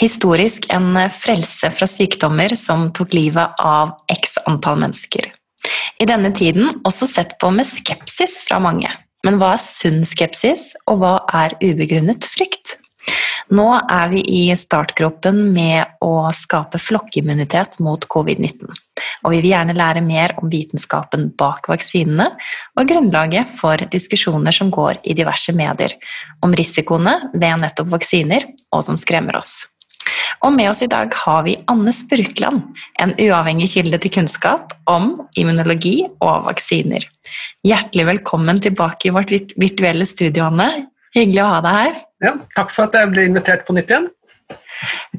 [0.00, 5.26] Historisk en frelse fra sykdommer som tok livet av x antall mennesker.
[6.00, 8.88] I denne tiden også sett på med skepsis fra mange.
[9.26, 12.78] Men hva er sunn skepsis, og hva er ubegrunnet frykt?
[13.52, 18.70] Nå er vi i startgropen med å skape flokkimmunitet mot covid-19.
[19.26, 22.30] Og vi vil gjerne lære mer om vitenskapen bak vaksinene
[22.78, 25.98] og grunnlaget for diskusjoner som går i diverse medier
[26.46, 29.58] om risikoene ved nettopp vaksiner, og som skremmer oss.
[30.46, 32.62] Og med oss i dag har vi Anne Spurkland,
[33.02, 37.04] en uavhengig kilde til kunnskap om immunologi og vaksiner.
[37.66, 40.70] Hjertelig velkommen tilbake i vårt virtuelle studio, Anne.
[41.16, 42.00] Hyggelig å ha deg her.
[42.24, 44.10] Ja, takk for at jeg ble invitert på nytt igjen.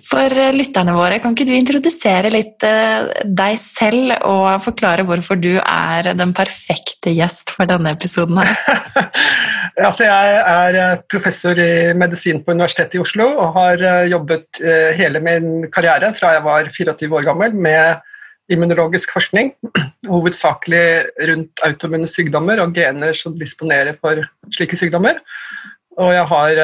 [0.02, 5.38] For eh, lytterne våre, kan ikke du introdusere litt eh, deg selv og forklare hvorfor
[5.40, 8.56] du er den perfekte gjest for denne episoden her?
[9.88, 14.62] altså, jeg er eh, professor i medisin på Universitetet i Oslo og har jobbet
[14.98, 18.02] hele min karriere fra jeg var 24 år gammel med
[18.52, 19.54] immunologisk forskning,
[20.12, 20.86] hovedsakelig
[21.30, 25.22] rundt autoimmune sykdommer og gener som disponerer for slike sykdommer.
[26.02, 26.60] Og jeg har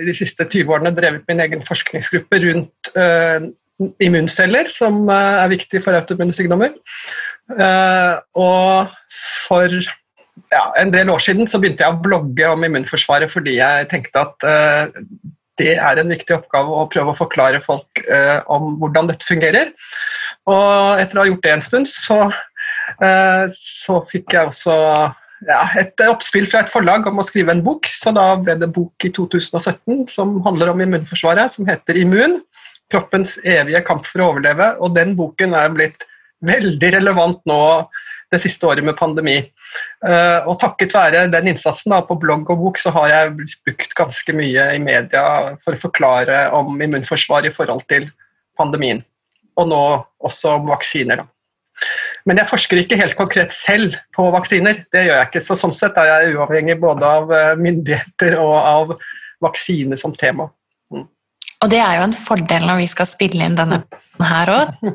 [0.00, 2.90] i de siste 20 årene drevet min egen forskningsgruppe rundt
[4.02, 6.74] immunceller, som er viktig for autoimmune sykdommer.
[8.34, 8.94] og
[9.46, 9.82] for
[10.52, 14.26] ja, en del år siden så begynte jeg å blogge om immunforsvaret fordi jeg tenkte
[14.26, 14.46] at
[15.60, 18.00] det er en viktig oppgave å prøve å forklare folk
[18.52, 19.72] om hvordan dette fungerer.
[20.48, 22.18] Og etter å ha gjort det en stund, så,
[23.56, 24.76] så fikk jeg også
[25.48, 28.70] ja, et oppspill fra et forlag om å skrive en bok, så da ble det
[28.74, 32.40] bok i 2017 som handler om immunforsvaret, som heter Immun.
[32.92, 34.74] Kroppens evige kamp for å overleve.
[34.84, 36.06] Og den boken er blitt
[36.44, 37.62] veldig relevant nå
[38.32, 39.36] det siste året med pandemi.
[40.06, 43.34] Eh, og takket være den innsatsen da, på blogg og bok, så har jeg
[43.66, 45.24] brukt ganske mye i media
[45.62, 48.08] for å forklare om immunforsvar i forhold til
[48.58, 49.02] pandemien.
[49.60, 49.82] Og nå
[50.24, 51.22] også om vaksiner.
[51.22, 51.28] da.
[52.28, 54.84] Men jeg forsker ikke helt konkret selv på vaksiner.
[54.94, 55.44] Det gjør jeg ikke.
[55.44, 58.96] Så sånn sett er jeg uavhengig både av eh, myndigheter og av
[59.42, 60.48] vaksine som tema.
[60.92, 61.06] Mm.
[61.64, 63.82] Og det er jo en fordel når vi skal spille inn denne
[64.22, 64.92] her òg.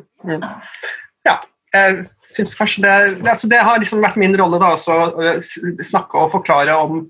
[1.27, 1.41] Ja,
[1.75, 2.95] jeg syns kanskje det,
[3.29, 5.37] altså det har liksom vært min rolle da, å
[5.85, 7.05] snakke og forklare om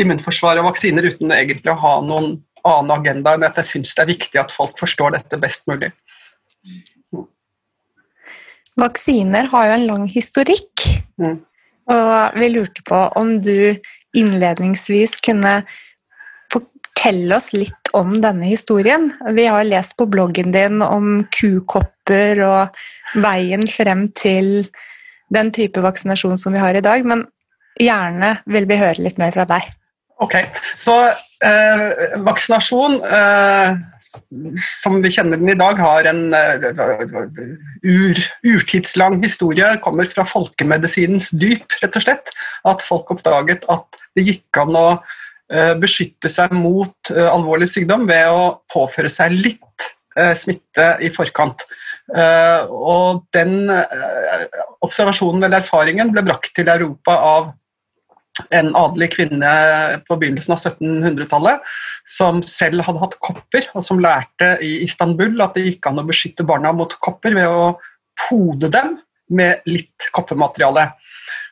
[0.00, 4.04] immunforsvar og vaksiner uten egentlig å ha noen annen agenda enn at jeg syns det
[4.04, 5.92] er viktig at folk forstår dette best mulig.
[8.80, 10.86] Vaksiner har jo en lang historikk,
[11.22, 11.36] mm.
[11.94, 13.76] og vi lurte på om du
[14.16, 15.60] innledningsvis kunne
[17.04, 19.12] fortelle oss litt om denne historien.
[19.36, 24.70] Vi har lest på bloggen din om kukopper og veien frem til
[25.28, 27.26] den type vaksinasjon som vi har i dag, men
[27.80, 29.68] gjerne vil vi høre litt mer fra deg.
[30.22, 30.36] Ok,
[30.78, 30.94] så
[31.42, 33.74] eh, Vaksinasjon, eh,
[34.62, 36.64] som vi kjenner den i dag, har en eh,
[37.82, 39.74] ur, urtidslang historie.
[39.84, 42.32] Kommer fra folkemedisinens dyp, rett og slett.
[42.64, 44.86] At folk oppdaget at det gikk an å
[45.80, 51.66] beskytte seg mot eh, alvorlig sykdom ved å påføre seg litt eh, smitte i forkant.
[52.04, 53.70] og den
[54.84, 57.46] observasjonen eller erfaringen ble brakt til Europa av
[58.52, 59.52] en adelig kvinne
[60.08, 61.72] på begynnelsen av 1700-tallet
[62.16, 66.06] som selv hadde hatt kopper, og som lærte i Istanbul at det gikk an å
[66.08, 67.72] beskytte barna mot kopper ved å
[68.26, 68.98] pode dem
[69.34, 70.90] med litt koppemateriale.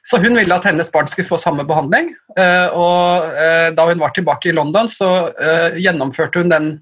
[0.03, 2.11] Så hun ville at hennes barn skulle få samme behandling.
[2.39, 6.73] Eh, og eh, da hun var tilbake i London, så eh, gjennomførte hun den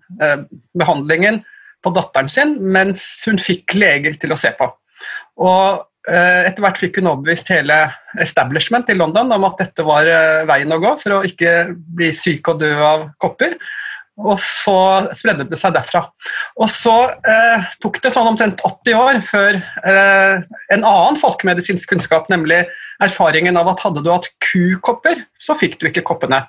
[0.76, 1.42] behandlingen
[1.84, 4.68] på datteren sin, mens hun fikk leger til å se på.
[5.40, 7.76] Og etter hvert fikk hun overbevist hele
[8.24, 10.08] establishment i London om at dette var
[10.48, 13.52] veien å gå for å ikke bli syk og dø av kopper.
[14.20, 14.76] Og så
[15.16, 16.04] spredde det seg derfra.
[16.60, 16.94] Og så
[17.28, 20.44] eh, tok det sånn omtrent 80 år før eh,
[20.74, 22.62] en annen folkemedisinsk kunnskap, nemlig
[23.00, 26.44] erfaringen av at hadde du hatt kukopper, så fikk du ikke koppene.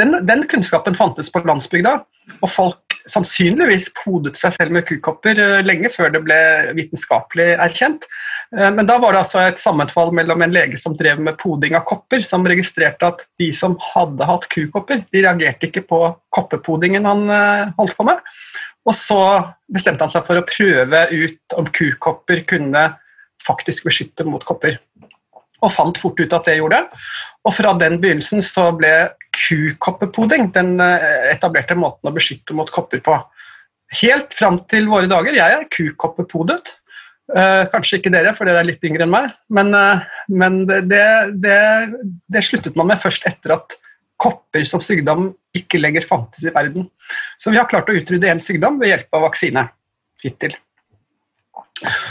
[0.00, 1.98] Den, den kunnskapen fantes på landsbygda,
[2.40, 6.38] og folk sannsynligvis podet seg selv med kukopper eh, lenge før det ble
[6.78, 8.08] vitenskapelig erkjent.
[8.52, 11.76] Eh, men da var det altså et sammenfall mellom en lege som drev med poding
[11.78, 16.00] av kopper, som registrerte at de som hadde hatt kukopper, de reagerte ikke på
[16.34, 18.22] koppepodingen han eh, holdt på med.
[18.84, 19.20] Og så
[19.72, 22.88] bestemte han seg for å prøve ut om kukopper kunne
[23.44, 24.78] faktisk beskytte mot kopper.
[25.64, 27.04] Og fant fort ut at det gjorde det.
[27.48, 28.92] Og fra den begynnelsen så ble
[29.34, 33.16] kukoppepoding den eh, etablerte måten å beskytte mot kopper på.
[34.02, 35.36] Helt fram til våre dager.
[35.36, 36.76] Jeg er kukoppepodet.
[37.32, 40.98] Uh, kanskje ikke dere, for dere er litt yngre enn meg, men, uh, men det,
[41.40, 41.54] det,
[42.28, 43.78] det, sluttet man med først etter at
[44.20, 46.84] kopper som sykdom ikke lenger fantes i verden.
[47.40, 49.64] Så vi har klart å utrydde én sykdom ved hjelp av vaksine
[50.20, 50.52] hittil.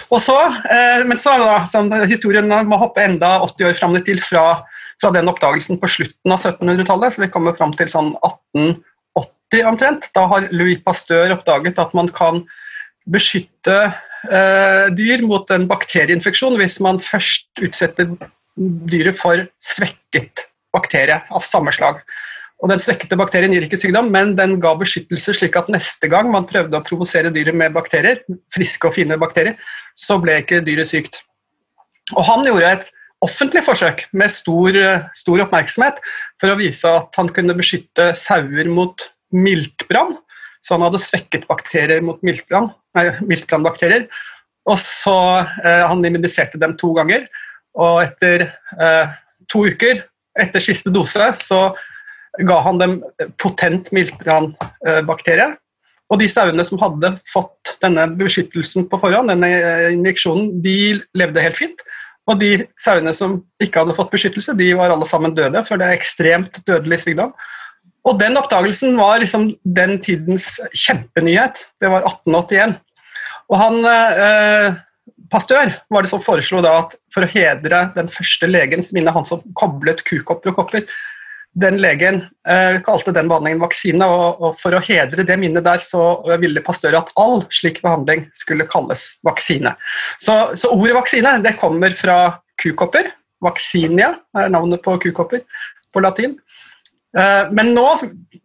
[0.09, 4.17] Og så, uh, men så da, som Historien må hoppe enda 80 år fram til
[4.25, 4.63] fra,
[4.97, 10.09] fra den oppdagelsen på slutten av 1700-tallet, så vi kommer fram til sånn 1880 omtrent.
[10.17, 12.41] Da har Louis Pasteur oppdaget at man kan
[13.09, 13.77] beskytte
[14.29, 18.13] eh, dyr mot en bakterieinfeksjon hvis man først utsetter
[18.55, 22.01] dyret for svekket bakterie av samme slag.
[22.63, 26.29] Og Den svekkede bakterien gir ikke sykdom, men den ga beskyttelse slik at neste gang
[26.31, 28.21] man prøvde å provosere dyret med bakterier,
[28.55, 29.57] friske og fine bakterier,
[29.99, 31.19] så ble ikke dyret sykt.
[32.15, 34.79] Og Han gjorde et offentlig forsøk med stor,
[35.15, 35.99] stor oppmerksomhet
[36.39, 40.17] for å vise at han kunne beskytte sauer mot miltbrann.
[40.63, 42.21] Så han hadde svekket bakterier mot
[42.95, 44.07] miltbrannbakterier.
[44.69, 45.17] Og så
[45.63, 47.25] eh, Han immuniserte dem to ganger,
[47.73, 48.47] og etter
[48.79, 49.15] eh,
[49.51, 50.05] to uker
[50.39, 51.59] etter siste dose så
[52.47, 52.95] ga han dem
[53.41, 55.51] potent miltbrannbakterie.
[56.11, 59.49] Og de sauene som hadde fått denne beskyttelsen på forhånd, denne
[59.93, 60.77] injeksjonen, de
[61.17, 61.83] levde helt fint.
[62.29, 65.89] Og de sauene som ikke hadde fått beskyttelse, de var alle sammen døde, for det
[65.89, 67.33] er ekstremt dødelig sykdom.
[68.03, 71.63] Og den oppdagelsen var liksom den tidens kjempenyhet.
[71.79, 72.75] Det var 1881.
[73.51, 74.81] Og han eh,
[75.31, 79.25] Pastør var det som foreslo da at for å hedre den første legens minne, han
[79.27, 80.85] som koblet kukopper og kopper,
[81.53, 85.81] den legen eh, kalte den behandlingen vaksine, og, og, for å hedre det minnet der,
[85.81, 89.75] så ville Pastør at all slik behandling skulle kalles vaksine.
[90.17, 92.17] Så, så ordet vaksine det kommer fra
[92.61, 93.11] kukopper.
[93.43, 95.43] Vaksinia er navnet på kukopper
[95.93, 96.37] på latin.
[97.17, 97.85] Eh, men nå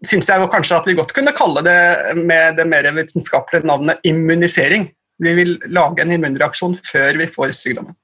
[0.04, 1.80] syns jeg kanskje at vi godt kunne kalle det
[2.18, 4.88] med det mer vitenskapelige navnet immunisering.
[5.18, 7.96] Vi vil lage en immunreaksjon før vi får sykdommen.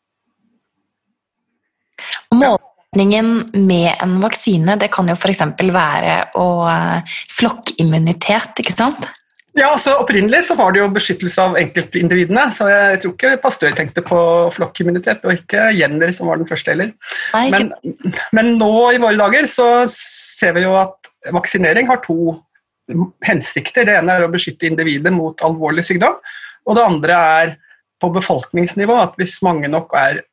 [2.35, 3.29] Målsetningen
[3.69, 5.45] med en vaksine det kan jo f.eks.
[5.75, 9.07] være å eh, flokkimmunitet, ikke sant?
[9.55, 12.49] Ja, altså Opprinnelig så var det jo beskyttelse av enkeltindividene.
[12.55, 14.19] så Jeg tror ikke Pastør tenkte på
[14.55, 16.91] flokkimmunitet, og ikke Jenner, som var den første heller.
[17.53, 17.71] Men,
[18.35, 22.35] men, nå i våre dager så ser vi jo at vaksinering har to
[23.25, 23.87] hensikter.
[23.87, 26.19] Det ene er å beskytte individet mot alvorlig sykdom,
[26.67, 27.55] og det andre er
[28.03, 30.25] på befolkningsnivå at hvis mange nok er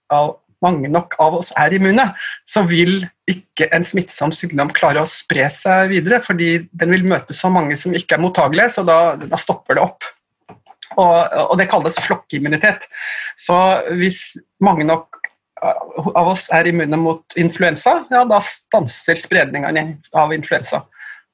[0.61, 2.05] mange nok av oss er immune,
[2.49, 7.35] så vil ikke en smittsom sykdom klare å spre seg videre, fordi den vil møte
[7.37, 10.09] så mange som ikke er mottagelige, så da, da stopper det opp.
[10.99, 11.15] Og,
[11.47, 12.87] og, det kalles flokkimmunitet.
[13.39, 13.55] Så
[13.95, 15.21] hvis mange nok
[15.61, 20.83] av oss er immune mot influensa, ja, da stanser spredningen av influensa.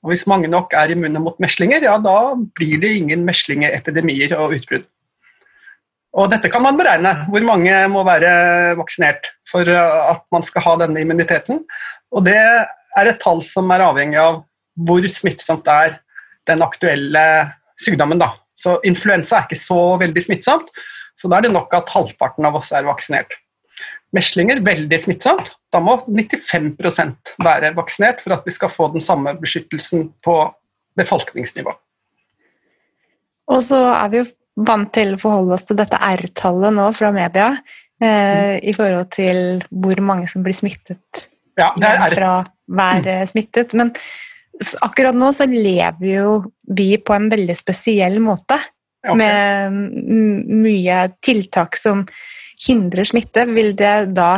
[0.05, 4.59] Og hvis mange nok er immune mot meslinger, ja, da blir det ingen meslingeepidemier og
[4.59, 4.85] utbrudd.
[6.15, 10.75] Og dette kan man beregne, hvor mange må være vaksinert for at man skal ha
[10.83, 11.61] denne immuniteten.
[12.15, 14.41] Og det er et tall som er avhengig av
[14.87, 15.97] hvor smittsomt det er
[16.47, 17.23] den aktuelle
[17.81, 18.21] sykdommen.
[18.21, 18.31] Da.
[18.57, 20.71] Så influensa er ikke så veldig smittsomt,
[21.17, 23.35] så da er det nok at halvparten av oss er vaksinert.
[24.15, 25.51] Meslinger veldig smittsomt.
[25.73, 30.37] Da må 95% være vaksinert for at vi skal få den samme beskyttelsen på
[30.97, 31.73] befolkningsnivå.
[33.51, 37.11] Og så er vi jo vant til å forholde oss til dette R-tallet nå fra
[37.15, 37.51] media
[38.01, 42.31] eh, i forhold til hvor mange som blir smittet ja, fra
[42.65, 43.27] hver mm.
[43.29, 43.75] smittet.
[43.77, 43.93] Men
[44.85, 46.31] akkurat nå så lever jo
[46.77, 48.59] vi på en veldig spesiell måte.
[49.07, 49.17] Okay.
[49.21, 52.03] Med mye tiltak som
[52.67, 53.45] hindrer smitte.
[53.53, 54.37] Vil det da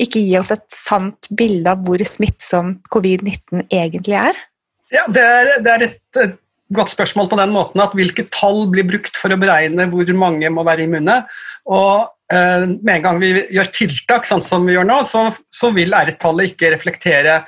[0.00, 4.40] ikke gi oss et sant bilde av hvor smittsom covid-19 egentlig er?
[4.94, 6.40] Ja, det er, det er et, et
[6.72, 10.50] godt spørsmål på den måten at hvilke tall blir brukt for å beregne hvor mange
[10.52, 11.18] må være immune.
[11.68, 15.72] Og eh, med en gang vi gjør tiltak, sånn som vi gjør nå, så, så
[15.76, 17.42] vil R-tallet ikke reflektere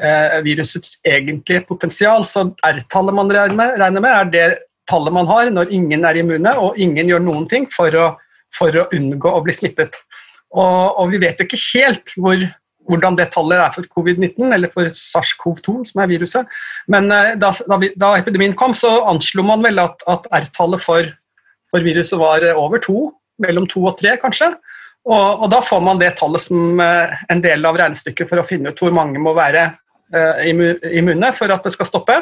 [0.00, 2.26] eh, virusets egentlige potensial.
[2.28, 4.48] Så R-tallet man regner med, regner med, er det
[4.90, 8.10] tallet man har når ingen er immune og ingen gjør noen ting for å,
[8.52, 9.96] for å unngå å bli smittet.
[10.54, 12.44] Og, og vi vet jo ikke helt hvor
[12.88, 16.54] hvordan det tallet er for covid-19, eller for SARS-CoV-2, som er viruset.
[16.90, 17.52] Men eh, da,
[17.96, 21.10] da, epidemien kom, så anslo man vel at, at R-tallet for,
[21.72, 23.08] for, viruset var over to,
[23.42, 24.52] mellom to og tre kanskje.
[25.04, 28.72] Og, og, da får man det tallet som en del av regnestykket for å finne
[28.72, 29.66] ut hvor mange må være
[30.46, 32.16] immune for at det skal stoppe.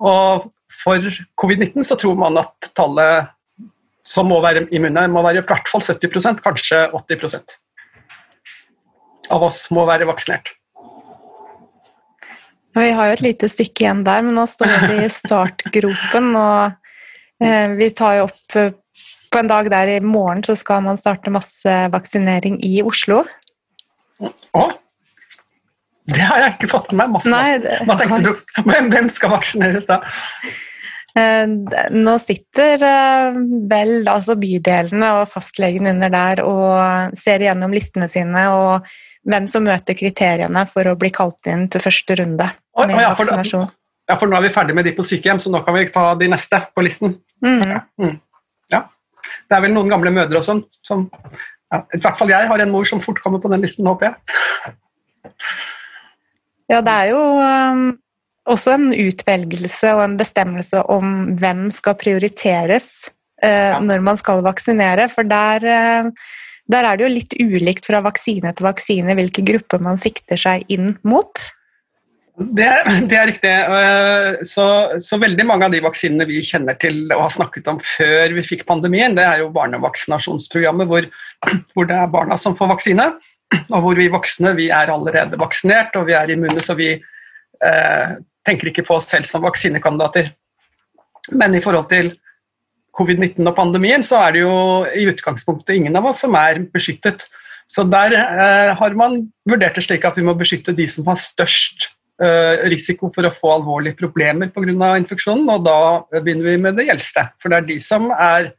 [0.00, 3.28] Og for covid-19 så tror man at tallet
[4.06, 7.42] som må være immune, må være i hvert fall 70% kanskje 80
[9.30, 10.54] av oss må være vaksinert.
[12.72, 16.30] Vi har jo et lite stykke igjen der, men nå står vi i startgropen.
[16.40, 18.72] Og eh, vi tar jo opp eh,
[19.32, 23.22] På en dag der i morgen så skal man starte massevaksinering i Oslo.
[24.20, 24.64] Å?
[26.12, 27.14] Det har jeg ikke fått med meg.
[27.16, 27.32] Masse.
[27.32, 28.60] Nei, det, Hva tenkte du?
[28.68, 30.02] Men hvem skal vaksineres da?
[31.16, 31.44] Eh,
[31.92, 32.80] nå sitter
[33.68, 38.92] vel altså bydelene og fastlegen under der og ser igjennom listene sine og
[39.28, 43.26] hvem som møter kriteriene for å bli kalt inn til første runde med ja, for,
[43.28, 43.70] vaksinasjon.
[44.10, 46.10] Ja, for nå er vi ferdig med de på sykehjem, så nå kan vi ta
[46.18, 47.16] de neste på listen.
[47.44, 47.62] Mm.
[48.02, 48.16] Mm.
[48.74, 48.84] Ja.
[49.48, 51.06] Det er vel noen gamle mødre og sånn som
[51.72, 54.10] ja, I hvert fall jeg har en mor som fort kommer på den listen, håper
[54.10, 54.16] jeg.
[56.70, 57.86] Ja, det er jo um,
[58.48, 62.90] også en utvelgelse og en bestemmelse om hvem skal prioriteres
[63.44, 66.30] uh, når man skal vaksinere, for der uh,
[66.70, 70.64] der er det jo litt ulikt fra vaksine til vaksine hvilke grupper man sikter seg
[70.72, 71.46] inn mot.
[72.32, 72.68] Det,
[73.10, 73.50] det er riktig.
[73.52, 74.66] Eh, så,
[75.02, 78.46] så, veldig mange av de vaksinene vi kjenner til og har snakket om før vi
[78.46, 81.08] fikk pandemien, det er jo barnevaksinasjonsprogrammet hvor,
[81.74, 83.10] hvor det er barna som får vaksine.
[83.68, 88.14] Og hvor vi voksne vi er allerede vaksinert og vi er immune, så vi eh,
[88.48, 90.30] tenker ikke på oss selv som vaksinekandidater.
[91.36, 92.14] Men i forhold til
[92.96, 94.56] covid-19 og pandemien, så er det jo
[94.92, 97.26] i utgangspunktet ingen av oss som er beskyttet.
[97.70, 101.20] Så der eh, har man vurdert det slik at vi må beskytte de som har
[101.20, 101.88] størst
[102.22, 104.96] eh, risiko for å få alvorlige problemer pga.
[105.00, 105.78] infeksjonen, og da
[106.18, 107.30] begynner vi med det gjeldste.
[107.40, 108.52] For det er de som er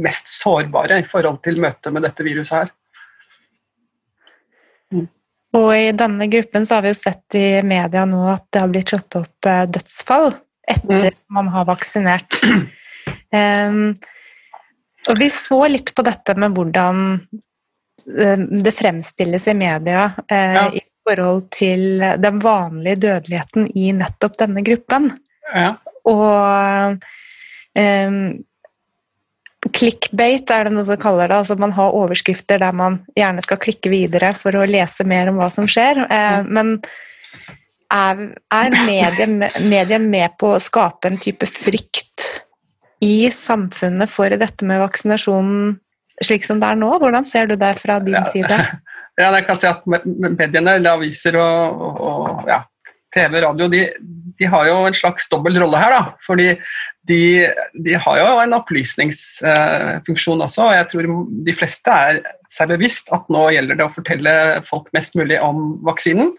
[0.00, 2.72] mest sårbare i forhold til møtet med dette viruset her.
[4.94, 5.06] Mm.
[5.54, 8.72] Og i denne gruppen så har vi jo sett i media nå at det har
[8.72, 10.32] blitt slått opp eh, dødsfall
[10.64, 11.20] etter mm.
[11.36, 12.40] man har vaksinert.
[13.34, 13.94] Um,
[15.10, 20.66] og vi så litt på dette med hvordan uh, det fremstilles i media uh, ja.
[20.70, 25.10] i forhold til den vanlige dødeligheten i nettopp denne gruppen.
[25.52, 25.74] Ja.
[26.08, 27.00] Og
[27.76, 28.20] um,
[29.74, 31.42] clickbait er det noe som kaller det.
[31.42, 35.40] altså Man har overskrifter der man gjerne skal klikke videre for å lese mer om
[35.40, 36.04] hva som skjer.
[36.08, 36.78] Uh, men
[37.94, 38.24] er,
[38.54, 39.28] er media,
[39.60, 42.13] media med på å skape en type frykt
[43.04, 45.74] i samfunnet for dette med vaksinasjonen
[46.22, 46.90] slik som det er nå?
[47.02, 48.64] Hvordan ser du det fra din ja, side?
[49.14, 52.56] Ja, jeg kan si at Mediene, eller aviser og, og ja,
[53.14, 53.84] TV, radio, de,
[54.40, 55.94] de, har jo en slags dobbel rolle her.
[55.94, 56.48] da, fordi
[57.06, 57.20] de,
[57.86, 60.64] de har jo en opplysningsfunksjon også.
[60.66, 61.08] og Jeg tror
[61.46, 62.18] de fleste er
[62.50, 64.34] seg bevisst at nå gjelder det å fortelle
[64.66, 66.34] folk mest mulig om vaksinen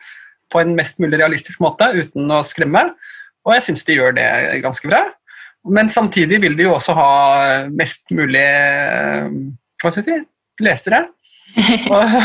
[0.51, 2.89] på en mest mulig realistisk måte uten å skremme.
[3.47, 4.27] Og jeg syns de gjør det
[4.67, 5.05] ganske bra.
[5.65, 7.11] Men samtidig vil de jo også ha
[7.73, 9.29] mest mulig eh,
[9.81, 10.17] hva skal jeg si,
[10.65, 11.05] lesere.
[11.95, 12.15] og,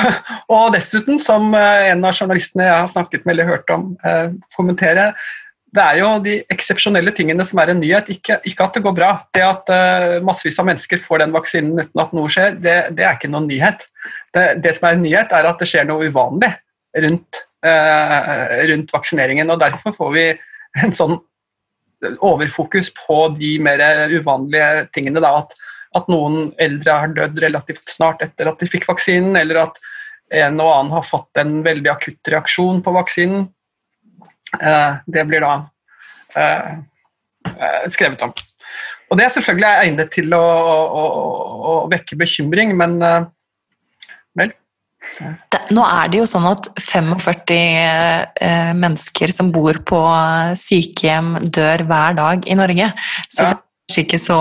[0.51, 4.33] og, dessuten, som eh, en av journalistene jeg har snakket med eller hørt om, eh,
[4.57, 5.13] kommentere,
[5.71, 8.95] det er jo de eksepsjonelle tingene som er en nyhet, ikke, ikke, at det går
[8.97, 9.11] bra.
[9.31, 13.07] Det at uh, massevis av mennesker får den vaksinen uten at noe skjer, det, det
[13.07, 13.85] er ikke noen nyhet.
[14.35, 16.51] Det, det, som er en nyhet, er at det skjer noe uvanlig
[17.07, 19.55] rundt, uh, rundt vaksineringen.
[19.55, 20.27] og Derfor får vi
[20.83, 21.21] en sånn
[22.21, 25.23] overfokus på de mer uvanlige tingene.
[25.23, 25.55] Da, at,
[25.97, 29.81] at, noen eldre har dødd relativt snart etter at de fikk vaksinen, eller at
[30.41, 33.49] en og annen har fått en veldig akutt reaksjon på vaksinen.
[34.61, 35.57] Eh, det blir da
[36.39, 36.71] eh,
[37.51, 38.33] eh skrevet om.
[39.11, 41.05] Og Det er selvfølgelig egnet til å, å, å,
[41.71, 43.01] å vekke bekymring, men
[45.21, 50.01] det, nå er det jo sånn at 45 eh, mennesker som bor på
[50.61, 52.91] sykehjem, dør hver dag i Norge.
[53.29, 53.53] Så ja.
[53.53, 54.41] det er kanskje ikke så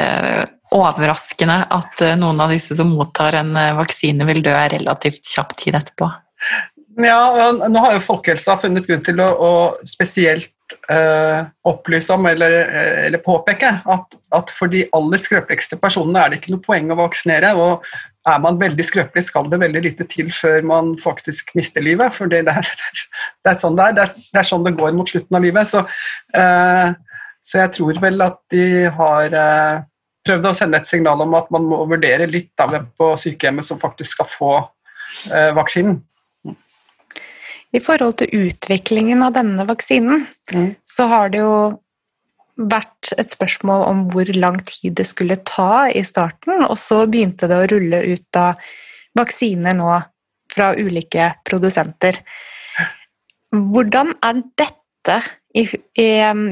[0.00, 0.44] eh,
[0.74, 5.56] overraskende at eh, noen av disse som mottar en eh, vaksine, vil dø relativt kjapp
[5.60, 6.10] tid etterpå.
[6.98, 9.50] Ja, nå har jo Folkehelsa funnet grunn til å, å
[9.86, 10.50] spesielt
[10.90, 12.56] eh, opplyse om eller,
[13.06, 16.98] eller påpeke at, at, for de aller skrøpeligste personene er det ikke noe poeng å
[16.98, 17.54] vaksinere.
[17.54, 17.86] og
[18.28, 22.14] er man veldig skrøpelig, skal det veldig lite til før man faktisk mister livet.
[22.14, 22.72] For det, er,
[23.44, 23.98] det er sånn det er.
[23.98, 25.70] Det er, det sånn det går mot slutten av livet.
[25.70, 25.84] Så,
[26.38, 26.90] eh,
[27.46, 28.66] så jeg tror vel at de
[28.98, 29.86] har eh,
[30.28, 33.66] prøvd å sende et signal om at man må vurdere litt av hvem på sykehjemmet
[33.66, 34.52] som faktisk skal få
[35.32, 36.00] eh, vaksinen.
[37.76, 40.70] I forhold til utviklingen av denne vaksinen, mm.
[40.88, 41.52] så har det jo
[42.58, 47.48] vært et spørsmål om hvor lang tid det skulle ta i starten, og så begynte
[47.50, 48.52] det å rulle ut da
[49.18, 49.92] vaksiner nå
[50.52, 52.18] fra ulike produsenter.
[53.54, 55.20] Hvordan er dette,
[55.56, 55.62] i,
[55.96, 56.08] i,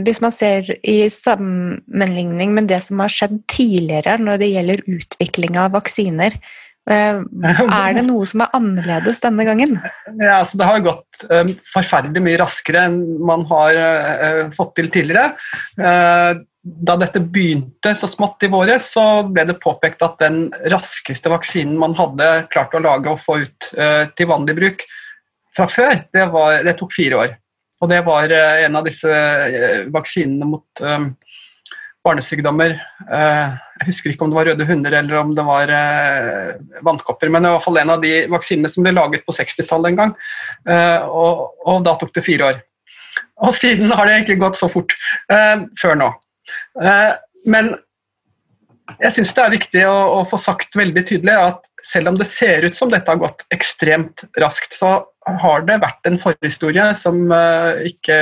[0.07, 5.59] hvis man ser i sammenligning med det som har skjedd tidligere når det gjelder utvikling
[5.61, 6.39] av vaksiner?
[6.87, 7.19] Eh,
[7.83, 9.79] er det noe som er annerledes denne gangen?
[10.21, 14.93] Ja, altså det har gått um, forferdelig mye raskere enn man har uh, fått til
[14.95, 15.33] tidligere.
[16.67, 21.77] Da dette begynte så smått i våre, så ble det påpekt at den raskeste vaksinen
[21.79, 23.69] man hadde klart å lage og få ut
[24.19, 24.83] til vanlig bruk
[25.55, 27.37] fra før, det, var, det, tok fire år.
[27.79, 29.21] Og det var en av disse
[29.95, 30.83] vaksinene mot
[32.07, 32.77] barnesykdommer.
[33.07, 36.53] Eh, jeg husker ikke om det var røde hunder eller om det var eh,
[36.87, 39.35] vannkopper, men det var i hvert fall en av de vaksinene som ble laget på
[39.37, 40.15] 60-tallet en gang.
[40.69, 42.63] Eh, og, og, da tok det fire år.
[43.47, 44.93] Og siden har det ikke gått så fort
[45.81, 46.07] før nå.
[47.53, 47.69] men
[49.01, 52.29] jeg syns det er viktig å, å, få sagt veldig tydelig at selv om det
[52.29, 54.99] ser ut som dette har gått ekstremt raskt, så
[55.43, 57.19] har det vært en forhistorie som
[57.89, 58.19] ikke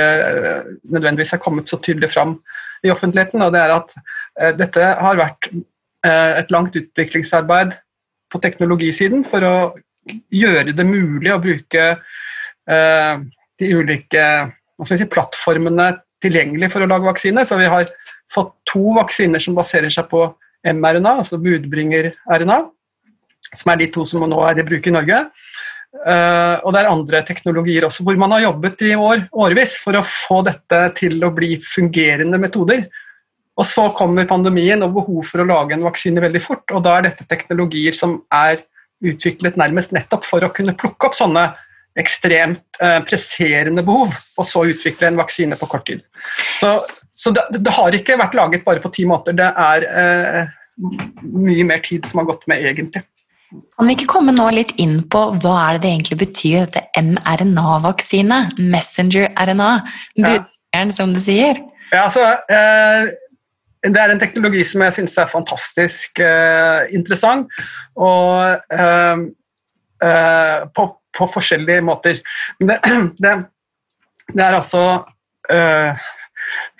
[0.83, 2.37] nødvendigvis er kommet så tydelig fram
[2.85, 7.75] i offentligheten, og det er at uh, dette har vært uh, et langt utviklingsarbeid
[8.31, 9.55] på teknologisiden for å
[10.33, 13.15] gjøre det mulig å bruke uh,
[13.59, 14.25] de ulike
[14.85, 17.45] si, plattformene tilgjengelig for å lage vaksine.
[17.47, 17.89] Så vi har
[18.33, 20.27] fått to vaksiner som baserer seg på
[20.65, 22.57] mRNA, altså budbringer-RNA,
[23.53, 25.19] som er de to som nå er i bruk i Norge.
[25.95, 29.95] Uh, og det er andre teknologier også hvor man har jobbet i år, årevis for
[29.95, 32.85] å få dette til å bli fungerende metoder.
[33.55, 36.65] Og så kommer pandemien og behov for å lage en vaksine veldig fort.
[36.75, 38.59] Og da er dette teknologier som er
[39.05, 41.47] utviklet nærmest nettopp for å kunne plukke opp sånne
[41.99, 46.03] ekstremt uh, presserende behov, og så utvikle en vaksine på kort tid.
[46.59, 46.75] Så,
[47.15, 49.37] så det, det, har ikke vært laget bare på ti måneder.
[49.39, 50.55] Det er uh,
[51.23, 53.05] mye mer tid som har gått med, egentlig.
[53.75, 57.03] Kan vi ikke komme nå litt inn på hva er det det egentlig betyr, dette
[57.03, 58.39] mRNA-vaksine?
[58.59, 59.71] Messenger-RNA?
[60.15, 60.95] Budbringeren, ja.
[60.95, 61.59] som du sier.
[61.91, 63.11] Ja, altså, eh,
[63.85, 67.51] det er en teknologi som jeg syns er fantastisk eh, interessant.
[67.99, 69.25] Og eh,
[70.75, 72.21] på, på, forskjellige måter.
[72.59, 72.79] Men det,
[73.23, 73.35] det,
[74.33, 74.85] det er altså
[75.51, 76.07] eh,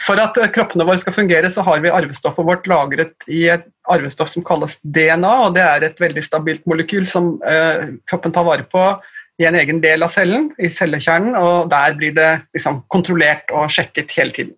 [0.01, 3.67] for at eh, kroppene våre skal fungere, så har vi arvestoffet vårt lagret i et
[3.91, 5.33] arvestoff som kalles DNA.
[5.47, 8.87] og Det er et veldig stabilt molekyl som eh, kroppen tar vare på
[9.41, 13.67] i en egen del av cellen, i cellekjernen, og der blir det liksom, kontrollert og
[13.73, 14.53] sjekket hele tiden.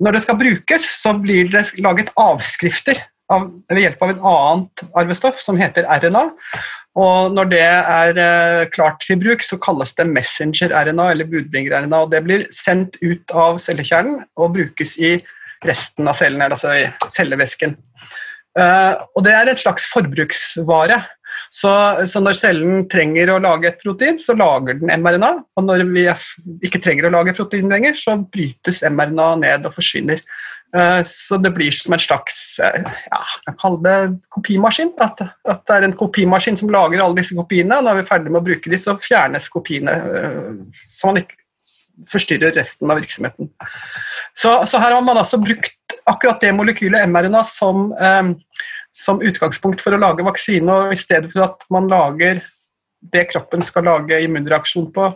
[0.00, 3.00] Når det skal brukes, så blir det laget avskrifter
[3.32, 6.26] av, ved hjelp av et annet arvestoff som heter RNA.
[6.98, 12.00] Og når det er uh, klart til bruk, så kalles det messenger-RNA eller budbringer-RNA.
[12.02, 15.14] og Det blir sendt ut av cellekjernen og brukes i
[15.66, 17.76] resten av cellen, altså i cellevæsken.
[18.58, 20.98] Uh, og det er et slags forbruksvare.
[21.50, 21.70] Så,
[22.10, 25.32] så, når cellen trenger å lage et protein, så lager den mRNA.
[25.58, 26.04] Og når vi
[26.66, 30.22] ikke trenger å lage protein lenger, så brytes mRNA ned og forsvinner.
[30.76, 33.56] Eh, så det blir som en slags eh, ja, jeg
[34.30, 34.92] kopimaskin.
[35.02, 37.78] At, at, det er en kopimaskin som lager alle disse kopiene.
[37.78, 41.22] og Når vi er ferdig med å bruke dem, så fjernes kopiene, eh, så man
[41.22, 41.38] ikke
[42.10, 43.50] forstyrrer resten av virksomheten.
[44.38, 47.90] Så, så her har man altså brukt akkurat det molekylet mRNA som,
[48.94, 50.70] som utgangspunkt for å lage vaksine.
[50.70, 52.40] og I stedet for at man lager
[53.00, 55.06] det kroppen skal lage immunreaksjon på,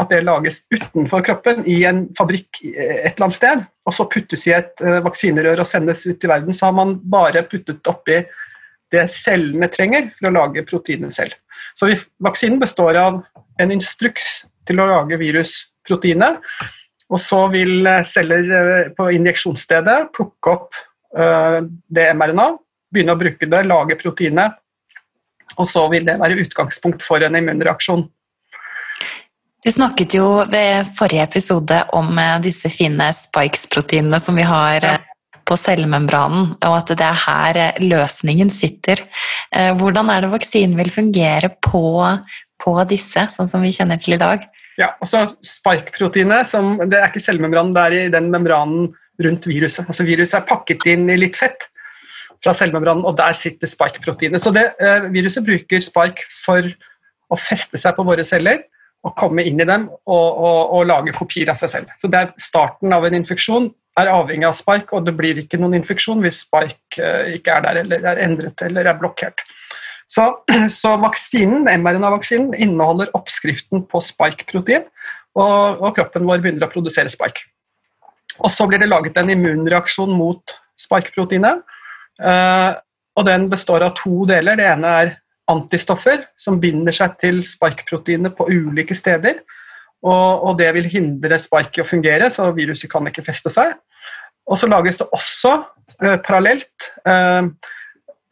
[0.00, 4.46] at det lages utenfor kroppen i en fabrikk et eller annet sted, og så puttes
[4.48, 8.20] i et uh, vaksinerør og sendes ut i verden, så har man bare puttet oppi
[8.92, 11.36] det cellene trenger for å lage proteinet selv.
[11.78, 11.88] Så
[12.20, 13.22] vaksinen består av
[13.62, 16.42] en instruks til å lage virusproteinet,
[17.12, 20.82] og så vil eh, celler på injeksjonsstedet plukke opp
[21.12, 22.46] det mRNA,
[22.88, 24.54] begynne å bruke det, lage proteinet,
[25.56, 28.06] og så vil det være utgangspunkt for en immunreaksjon.
[29.62, 34.96] Du snakket jo ved forrige episode om eh, disse fine spikes-proteinene som vi har ja.
[34.98, 35.08] Eh,
[35.46, 39.00] på cellemembranen, og at det er her eh, løsningen sitter.
[39.52, 41.82] Hvordan er det vaksinen vil fungere på,
[42.62, 44.46] på disse, sånn som vi kjenner til i dag?
[44.80, 46.54] Ja, også Spike-proteinet
[46.88, 48.86] det er ikke cellemembranen, det er i den membranen
[49.22, 49.84] rundt viruset.
[49.84, 51.68] Altså Viruset er pakket inn i litt fett
[52.42, 54.42] fra cellemembranen, og der sitter spike-proteinet.
[54.42, 56.66] Så det, eh, Viruset bruker spike for
[57.32, 58.64] å feste seg på våre celler
[59.02, 61.94] og komme inn i dem og, og, og, lage kopier av seg selv.
[61.98, 65.60] Så det er Starten av en infeksjon er avhengig av spike, og det blir ikke
[65.60, 69.42] noen infeksjon hvis spike eh, ikke er der eller er endret eller er blokkert.
[70.12, 70.28] Så,
[70.80, 74.86] så vaksinen, mRNA-vaksinen inneholder oppskriften på spike-protein,
[75.32, 77.46] og, og, kroppen vår begynner å produsere spike.
[78.40, 81.62] Og Så blir det laget en immunreaksjon mot spike-proteinet,
[82.20, 84.58] og den består av to deler.
[84.58, 85.14] Det ene er
[85.50, 89.40] antistoffer som binder seg til spike-proteinet på ulike steder.
[90.02, 93.76] Og, det vil hindre spike i å fungere, så viruset kan ikke feste seg.
[94.50, 95.52] Og så lages det også
[96.02, 97.46] eh, parallelt eh,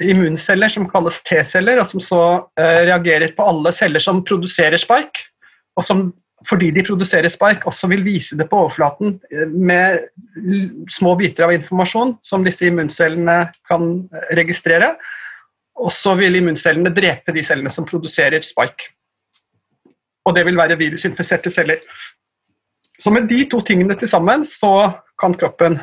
[0.02, 2.22] immunceller som kalles T-celler, og som så
[2.58, 5.28] eh, reagerer på alle celler som produserer spike,
[5.78, 6.08] og som
[6.48, 10.06] fordi de produserer spike, også vil vise det på overflaten eh, med
[10.90, 14.94] små biter av informasjon som disse immuncellene kan eh, registrere.
[15.80, 18.92] Og så vil immuncellene drepe de cellene som produserer spike.
[20.28, 21.80] Og det vil være virusinfiserte celler.
[23.00, 24.74] Så med de to tingene til sammen så
[25.20, 25.78] kan kroppen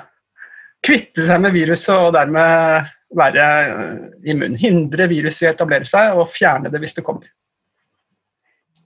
[0.85, 4.57] kvitte seg med viruset og dermed være eh, immun.
[4.57, 7.29] Hindre viruset i å etablere seg og fjerne det hvis det kommer.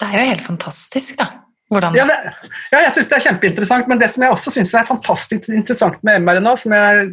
[0.01, 1.29] Det er jo helt fantastisk, da.
[1.71, 1.95] Hvordan?
[1.95, 4.89] Ja, det, ja, jeg syns det er kjempeinteressant, men det som jeg også syns er
[4.89, 7.05] fantastisk interessant med mRNA, som jeg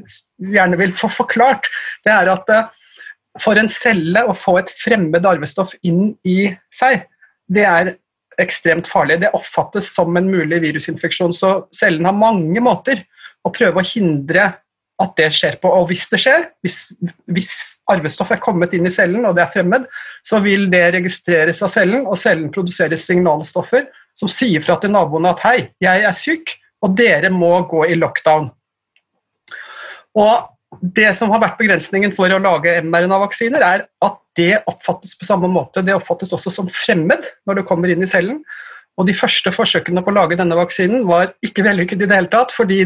[0.56, 1.68] gjerne vil få forklart,
[2.06, 2.66] det er at eh,
[3.38, 7.04] for en celle å få et fremmed arvestoff inn i seg,
[7.46, 7.92] det er
[8.42, 9.20] ekstremt farlig.
[9.22, 13.04] Det oppfattes som en mulig virusinfeksjon, så cellen har mange måter
[13.46, 14.50] å prøve å hindre
[14.98, 15.70] at det skjer på.
[15.70, 16.80] Og hvis det skjer, hvis,
[17.30, 17.52] hvis
[17.90, 19.86] arvestoff er kommet inn i cellen og det er fremmed,
[20.26, 23.86] så vil det registreres av cellen, og cellen produserer signalstoffer
[24.18, 27.98] som sier fra til naboene at hei, jeg er syk, og dere må gå i
[27.98, 28.48] lockdown.
[30.18, 35.26] Og det som har vært begrensningen for å lage mRNA-vaksiner, er at det oppfattes på
[35.26, 35.82] samme måte.
[35.82, 38.42] Det oppfattes også som fremmed når det kommer inn i cellen.
[38.98, 42.30] Og de første forsøkene på å lage denne vaksinen var ikke vellykket i det hele
[42.32, 42.82] tatt, fordi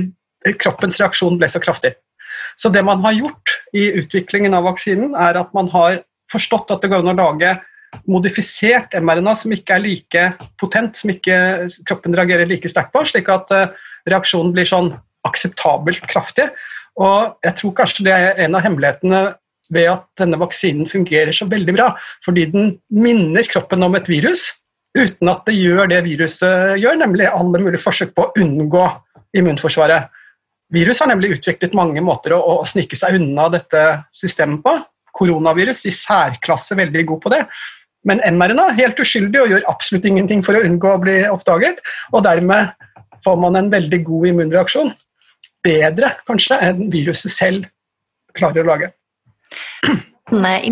[0.60, 1.94] kroppens reaksjon ble så kraftig.
[2.60, 6.84] Så det man har gjort i utviklingen av vaksinen, er at man har forstått at
[6.84, 7.56] det går an å lage
[8.08, 10.26] modifisert mRNA som ikke er like
[10.60, 11.36] potent, som ikke
[11.88, 13.72] kroppen reagerer like sterkt på, slik at eh,
[14.10, 14.92] reaksjonen blir sånn
[15.28, 16.48] akseptabelt kraftig.
[17.00, 19.22] Og jeg tror kanskje det er en av hemmelighetene
[19.72, 21.92] ved at denne vaksinen fungerer så veldig bra,
[22.24, 24.50] fordi den minner kroppen om et virus
[24.92, 28.82] uten at det gjør det viruset gjør, nemlig alle mulige forsøk på å unngå
[29.38, 30.10] immunforsvaret.
[30.72, 33.84] Virus har nemlig utviklet mange måter å, å snike seg unna dette
[34.16, 34.74] systemet på.
[35.12, 37.40] Koronavirus i særklasse veldig god på det.
[38.08, 41.82] Men mRNA er helt uskyldig og gjør absolutt ingenting for å unngå å bli oppdaget.
[42.12, 42.72] Og dermed
[43.22, 44.94] får man en veldig god immunreaksjon.
[45.62, 47.68] Bedre kanskje enn viruset selv
[48.38, 48.90] klarer å lage.
[50.32, 50.64] Når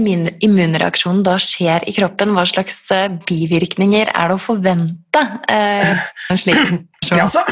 [0.47, 5.25] immunreaksjonen da skjer i kroppen, hva slags eh, bivirkninger er det å forvente?
[5.53, 5.90] Eh,
[6.31, 7.45] ja, altså,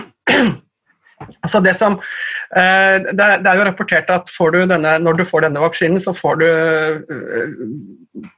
[1.42, 1.96] Altså det, som,
[2.56, 6.38] eh, det, er jo rapportert at du denne, når du får denne vaksinen, så får
[6.38, 8.28] du eh,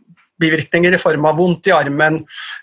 [0.40, 2.20] bivirkninger i form av vondt i armen,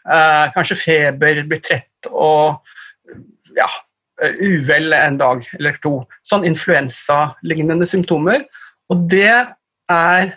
[0.09, 2.57] eh, kanskje feber, blir trett og
[3.57, 3.69] ja,
[4.41, 6.01] uvel en dag eller to.
[6.25, 8.45] Sånn influensalignende symptomer.
[8.89, 9.33] Og det
[9.91, 10.35] er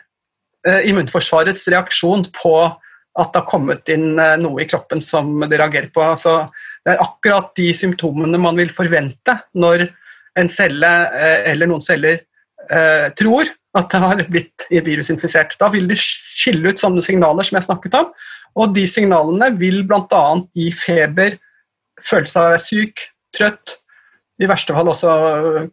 [0.85, 6.03] immunforsvarets reaksjon på at det har kommet inn noe i kroppen som de reagerer på.
[6.05, 6.51] Altså,
[6.85, 9.87] det er akkurat de symptomene man vil forvente når
[10.39, 12.23] en celle eh, eller noen celler
[12.73, 15.55] eh, tror at det har blitt virusinfisert.
[15.61, 18.11] Da vil de skille ut sånne signaler som jeg snakket om,
[18.59, 20.25] og de signalene vil bl.a.
[20.59, 21.37] gi feber,
[22.03, 23.05] følelse av å være syk,
[23.37, 23.77] trøtt,
[24.41, 25.11] i verste fall også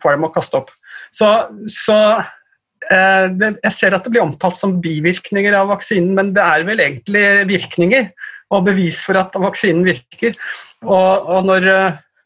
[0.01, 0.73] kvalm og kaste opp.
[1.15, 1.29] Så,
[1.71, 1.97] så
[2.91, 6.67] eh, det, jeg ser at det blir omtalt som bivirkninger av vaksinen, men det er
[6.67, 8.11] vel egentlig virkninger
[8.53, 10.35] og bevis for at vaksinen virker.
[10.85, 11.69] Og, og når,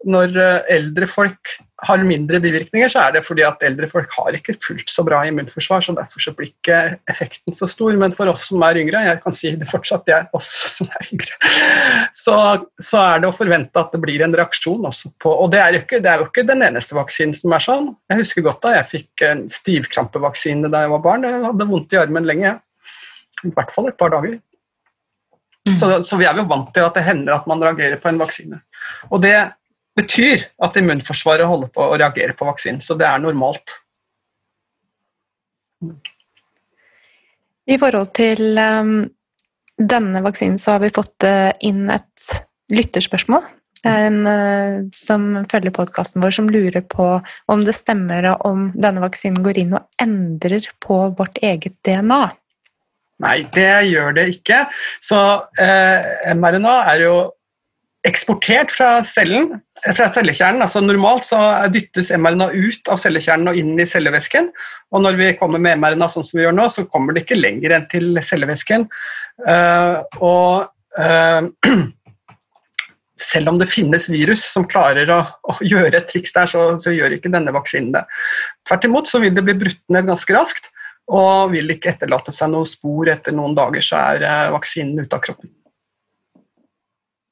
[0.10, 0.36] når,
[0.74, 4.92] eldre folk har mindre bivirkninger, så er det fordi at eldre folk har ikke fullt
[4.92, 6.78] så bra immunforsvar, så derfor så blir ikke
[7.10, 7.96] effekten så stor.
[7.98, 10.92] Men for oss som er yngre, jeg kan si det fortsatt, det er oss som
[11.00, 11.40] er yngre,
[12.24, 12.36] så,
[12.78, 15.74] så er det å forvente at det blir en reaksjon også på Og det er,
[15.74, 17.90] jo ikke, det er jo ikke den eneste vaksinen som er sånn.
[18.12, 21.26] Jeg husker godt da jeg fikk en stivkrampevaksine da jeg var barn.
[21.26, 22.56] Jeg hadde vondt i armen lenge.
[23.42, 24.38] I hvert fall et par dager.
[25.70, 25.76] Mm.
[25.78, 28.22] Så, så, vi er jo vant til at det hender at man reagerer på en
[28.22, 28.62] vaksine.
[29.10, 29.36] Og det
[30.02, 33.78] betyr at immunforsvaret holder på å reagere på vaksinen, så det er normalt.
[37.70, 38.96] I forhold til um,
[39.78, 42.30] denne vaksinen så har vi fått uh, inn et
[42.74, 43.46] lytterspørsmål.
[43.88, 47.08] Er en uh, som følger podkasten vår, som lurer på
[47.50, 52.24] om det stemmer om denne vaksinen går inn og endrer på vårt eget DNA.
[53.22, 54.64] Nei, det gjør det ikke.
[55.04, 55.20] Så
[55.62, 57.16] eh, mRNA er jo
[58.08, 60.64] eksportert fra cellen, fra cellekjernen.
[60.66, 61.40] altså Normalt så
[61.74, 64.50] dyttes mRNA ut av cellekjernen og inn i cellevæsken.
[64.92, 67.40] Og når vi kommer med mRNA sånn som vi gjør nå, så kommer det ikke
[67.40, 68.88] lenger enn til cellevæsken.
[69.46, 71.46] Uh, og uh,
[73.32, 76.94] selv om det finnes virus som klarer å, å gjøre et triks der, så, så,
[76.96, 78.06] gjør ikke denne vaksinen det.
[78.68, 80.72] Tvert imot så vil det bli brutt ned ganske raskt.
[81.12, 85.18] og vil ikke etterlate seg noe spor etter noen dager, så er eh, vaksinen ute
[85.18, 85.50] av kroppen.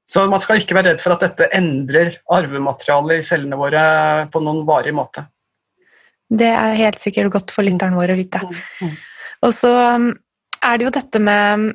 [0.09, 3.83] Så man skal ikke være redd for at dette endrer arvematerialet i cellene våre
[4.33, 5.27] på noen varig måte.
[6.29, 8.41] Det er helt sikkert godt for lytteren vår å vite.
[8.41, 8.57] Mm,
[8.89, 8.95] mm.
[9.45, 10.09] Og så um,
[10.65, 11.69] er det jo dette med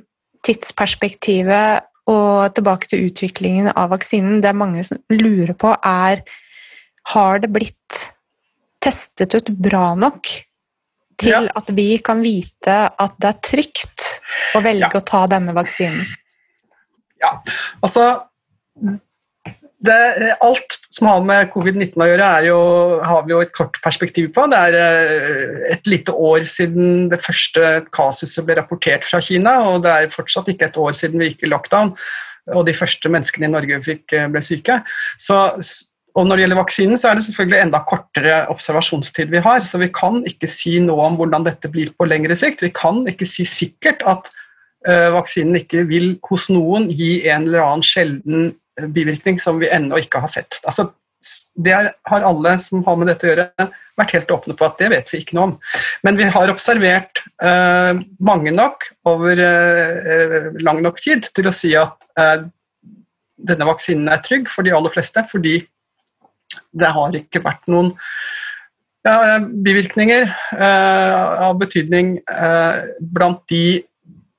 [0.45, 4.43] tidsperspektivet og tilbake til utviklingen av vaksinen.
[4.43, 6.25] Det er mange som lurer på, er
[7.15, 8.01] Har det blitt
[8.81, 10.29] testet ut bra nok
[11.21, 11.43] til ja.
[11.57, 14.07] at vi kan vite at det er trygt
[14.57, 15.01] å velge ja.
[15.01, 16.05] å ta denne vaksinen?
[17.25, 17.33] Ja,
[17.85, 18.07] altså
[19.85, 22.59] det, alt som har med covid-19 å gjøre, jo,
[23.05, 24.47] har vi jo et kort perspektiv på.
[24.51, 29.83] Det er eh, et lite år siden det første kasuset ble rapportert fra Kina, og
[29.85, 31.93] det er fortsatt ikke et år siden vi gikk i lockdown
[32.53, 34.81] og de første menneskene i Norge fikk, eh, ble syke.
[35.21, 35.39] Så,
[36.15, 39.81] og når det gjelder vaksinen, så er det selvfølgelig enda kortere observasjonstid vi har, så
[39.81, 42.65] vi kan ikke si noe om hvordan dette blir på lengre sikt.
[42.65, 44.33] Vi kan ikke si sikkert at
[44.85, 48.51] vaksinen ikke vil hos noen gi en eller annen sjelden
[48.95, 50.59] bivirkning som vi ennå ikke har sett.
[50.69, 50.91] Altså,
[51.55, 51.75] det
[52.11, 53.69] har alle som har med dette å gjøre,
[53.99, 55.55] vært helt åpne på at det vet vi ikke noe om.
[56.07, 61.73] Men vi har observert eh, mange nok over eh, lang nok tid til å si
[61.79, 62.45] at eh,
[63.45, 65.61] denne vaksinen er trygg for de aller fleste, fordi
[66.75, 67.93] det har ikke vært noen
[69.05, 72.15] ja, bivirkninger av betydning
[73.15, 73.83] blant de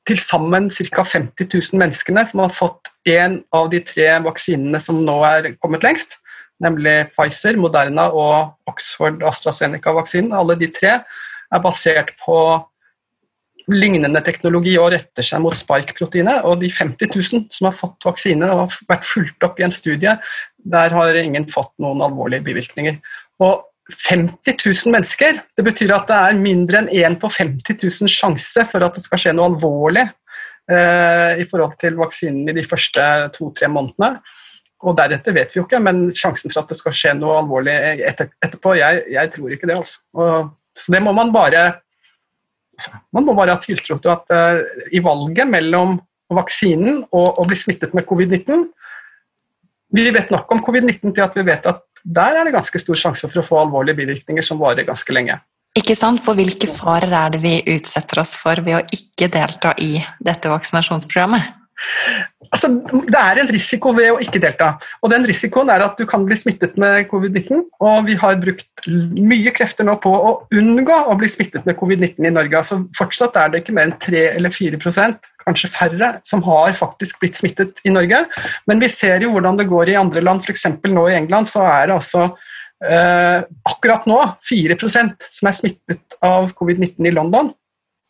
[0.05, 1.03] til sammen ca.
[1.03, 5.85] 50 000 menneskene som har fått én av de tre vaksinene som nå er kommet
[5.85, 6.19] lengst,
[6.61, 10.35] nemlig Pfizer, Moderna og Oxford AstraZeneca-vaksinen.
[10.35, 12.37] Alle de tre er basert på
[13.71, 16.45] lignende teknologi og retter seg mot spike-proteinet.
[16.45, 20.17] Og de 50 000 som har fått vaksine og vært fulgt opp i en studie,
[20.65, 22.99] der har ingen fått noen alvorlige bivirkninger.
[23.43, 25.41] Og 50 000 mennesker.
[25.57, 29.03] Det betyr at det er mindre enn 1 på 50 000 sjanse for at det
[29.05, 34.17] skal skje noe alvorlig eh, i forhold til vaksinen i de første to-tre månedene.
[34.85, 37.75] Og deretter vet vi jo ikke, men sjansen for at det skal skje noe alvorlig
[38.05, 39.77] etter, etterpå, jeg, jeg, tror ikke det.
[39.77, 40.01] altså.
[40.17, 41.65] Og, så det må man bare
[43.15, 45.95] man må bare ha tiltro til at eh, i valget mellom
[46.35, 48.65] vaksinen og å bli smittet med covid-19
[49.95, 52.99] Vi vet nok om covid-19 til at vi vet at der er det ganske stor
[52.99, 55.39] sjanse for å få alvorlige bivirkninger som varer ganske lenge.
[55.75, 59.73] Ikke sant, For hvilke farer er det vi utsetter oss for ved å ikke delta
[59.83, 61.51] i dette vaksinasjonsprogrammet?
[62.53, 64.77] Altså, det er en risiko ved å ikke delta.
[65.03, 67.65] og den Risikoen er at du kan bli smittet med covid-19.
[67.83, 72.29] og Vi har brukt mye krefter nå på å unngå å bli smittet med covid-19
[72.29, 72.57] i Norge.
[72.57, 74.79] altså Fortsatt er det ikke mer enn 3 eller 4
[75.45, 78.23] kanskje færre, som har faktisk blitt smittet i Norge.
[78.69, 80.67] Men vi ser jo hvordan det går i andre land, f.eks.
[80.85, 82.29] nå i England så er det altså
[82.85, 87.53] eh, akkurat nå 4% som er smittet av covid-19 i London.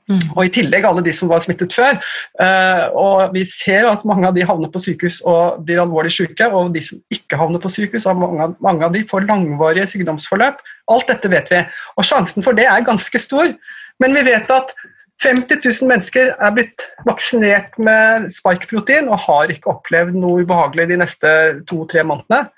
[0.06, 0.22] Mm.
[0.36, 1.98] Og i tillegg alle de som var smittet før.
[2.42, 6.50] Eh, og vi ser at mange av de havner på sykehus og blir alvorlig syke.
[6.54, 10.62] Og de som ikke havner på sykehus, mange, mange av de får langvarige sykdomsforløp.
[10.94, 11.64] Alt dette vet vi.
[11.98, 13.56] Og sjansen for det er ganske stor.
[14.04, 14.76] Men vi vet at
[15.24, 21.00] 50 000 mennesker er blitt vaksinert med spike-protein og har ikke opplevd noe ubehagelig de
[21.00, 21.32] neste
[21.70, 22.50] to-tre månedene.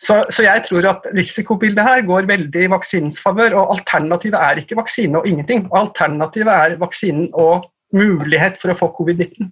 [0.00, 3.58] Så, så, jeg tror at risikobildet her går veldig i vaksinens favør.
[3.60, 5.66] Og alternativet er ikke vaksine og ingenting.
[5.76, 9.50] Alternativet er vaksinen og mulighet for å få covid-19.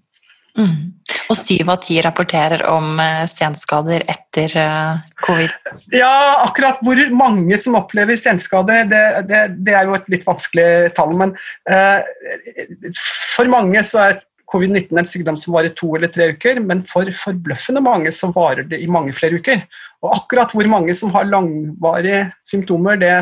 [0.58, 0.94] Mm.
[1.30, 5.52] Og syv av ti rapporterer om uh, senskader etter uh, covid?
[5.94, 6.10] Ja,
[6.44, 11.14] akkurat hvor mange som opplever senskader, det, det, det, er jo et litt vanskelig tall.
[11.20, 11.36] Men
[11.70, 12.00] uh,
[13.36, 17.08] for mange så er covid-19 en sykdom som varer to eller tre uker, men for
[17.22, 19.64] forbløffende mange så varer det i mange flere uker.
[20.04, 23.16] Og akkurat hvor mange som har langvarige symptomer, det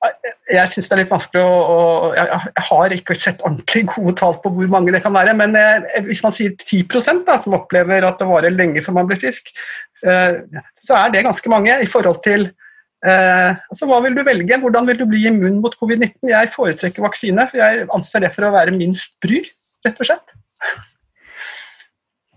[0.00, 1.80] jeg syns det er litt vanskelig å, å
[2.16, 6.00] Jeg har ikke sett ordentlig gode tall på hvor mange det kan være, men eh,
[6.06, 9.52] hvis man sier 10% da, som opplever at det varer lenge før man blir frisk,
[10.06, 10.40] eh,
[10.80, 14.60] så er det ganske mange i forhold til eh, altså Hva vil du velge?
[14.62, 16.30] Hvordan vil du bli immun mot covid-19?
[16.32, 19.42] Jeg foretrekker vaksine, for jeg anser det for å være minst bry,
[19.84, 20.38] rett og slett.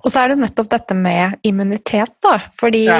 [0.03, 2.35] Og så er det nettopp dette med immunitet, da.
[2.59, 2.99] Fordi ja.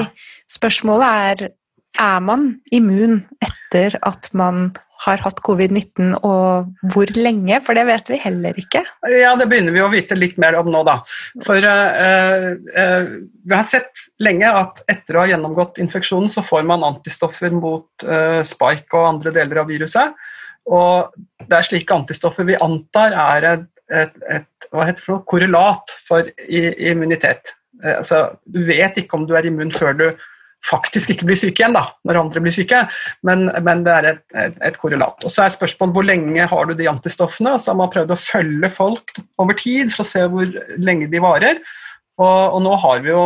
[0.52, 1.52] spørsmålet er
[2.00, 4.72] er man immun etter at man
[5.04, 7.58] har hatt covid-19, og hvor lenge?
[7.66, 8.84] For det vet vi heller ikke.
[9.12, 11.00] Ja, det begynner vi å vite litt mer om nå, da.
[11.44, 13.10] For uh, uh,
[13.44, 18.08] vi har sett lenge at etter å ha gjennomgått infeksjonen, så får man antistoffer mot
[18.08, 20.16] uh, spike og andre deler av viruset.
[20.72, 21.12] Og
[21.44, 26.30] det er slike antistoffer vi antar er et, et, et hva heter det korrelat for
[26.48, 27.52] immunitet.
[27.84, 30.06] Altså, du vet ikke om du er immun før du
[30.64, 32.84] faktisk ikke blir syke igjen da, når andre blir syke,
[33.28, 35.20] men, men det er et, et, et korrelat.
[35.26, 37.58] Og Så er spørsmålet hvor lenge har du de antistoffene.
[37.60, 41.24] Så har man prøvd å følge folk over tid for å se hvor lenge de
[41.24, 41.62] varer.
[42.22, 43.24] Og, og nå har vi jo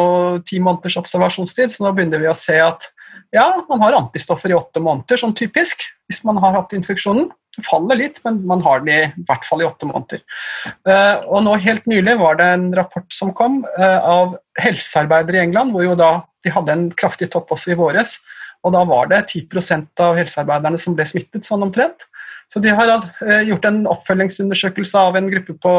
[0.47, 2.89] ti måneders observasjonstid, så nå begynner vi å se at
[3.35, 7.27] ja, man har antistoffer i åtte måneder, sånn typisk, hvis man har hatt infeksjonen.
[7.65, 10.21] Faller litt, men man har den i hvert fall i åtte måneder.
[10.85, 15.45] Uh, og nå Helt nylig var det en rapport som kom uh, av helsearbeidere i
[15.47, 16.11] England, hvor jo da
[16.45, 18.19] de hadde en kraftig topp også i våres.
[18.65, 22.05] Og da var det 10% av helsearbeiderne som ble smittet, sånn omtrent.
[22.51, 25.75] Så de har uh, gjort en oppfølgingsundersøkelse av en gruppe på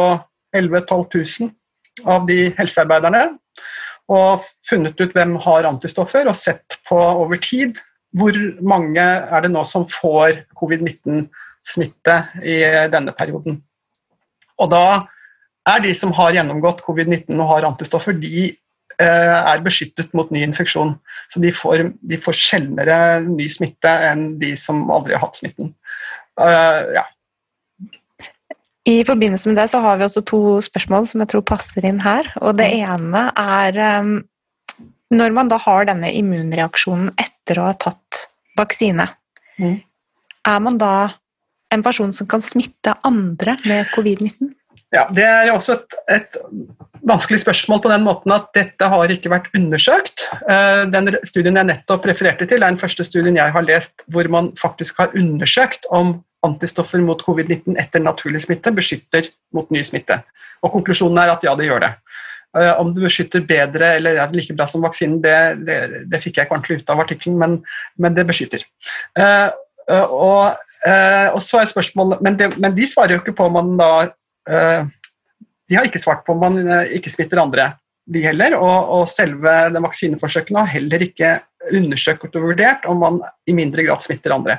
[0.56, 3.28] 11 000-12 000 av de helsearbeiderne.
[4.08, 7.78] Og funnet ut hvem har antistoffer, og sett på over tid
[8.16, 11.26] hvor mange er det nå som får covid-19
[11.68, 12.60] smitte i
[12.92, 13.60] denne perioden.
[14.58, 14.84] Og da
[15.68, 20.42] er de som har gjennomgått covid-19 og har antistoffer, de eh, er beskyttet mot ny
[20.46, 20.94] infeksjon.
[21.32, 25.74] Så de får, de får sjeldnere ny smitte enn de som aldri har hatt smitten.
[26.38, 27.04] Uh, ja.
[28.88, 32.00] I forbindelse med det så har vi også to spørsmål som jeg tror passer inn
[32.04, 32.30] her.
[32.40, 34.20] Og det ene er um,
[35.12, 38.26] Når man da har denne immunreaksjonen etter å ha tatt
[38.58, 39.06] vaksine,
[39.56, 39.76] mm.
[40.52, 40.92] er man da
[41.74, 44.54] en person som kan smitte andre med covid-19?
[44.94, 46.38] Ja, Det er også et, et,
[47.08, 50.24] vanskelig spørsmål på den måten at dette har ikke vært undersøkt.
[50.50, 54.28] Eh, den studien jeg nettopp refererte til, er den første studien jeg har lest hvor
[54.32, 60.20] man faktisk har undersøkt om antistoffer mot covid-19 etter naturlig smitte beskytter mot ny smitte.
[60.64, 61.92] Og Konklusjonen er at ja, det gjør det.
[62.56, 65.36] Eh, om det beskytter bedre eller er like bra som vaksinen, det,
[65.68, 65.78] det,
[66.08, 67.58] det fikk jeg ikke ordentlig ut av artikkelen, men,
[68.00, 68.64] men, det beskytter.
[69.18, 69.52] Uh,
[69.88, 73.56] og Uh, og så er spørsmålet, men, det, men, de svarer jo ikke på om
[73.58, 73.90] man da
[74.46, 74.84] eh,
[75.66, 77.72] De har ikke svart på om man eh, ikke smitter andre,
[78.08, 78.54] de heller.
[78.56, 81.34] Og, og selve den vaksineforsøkene har heller ikke
[81.74, 84.56] undersøkt og vurdert om man i mindre grad smitter andre.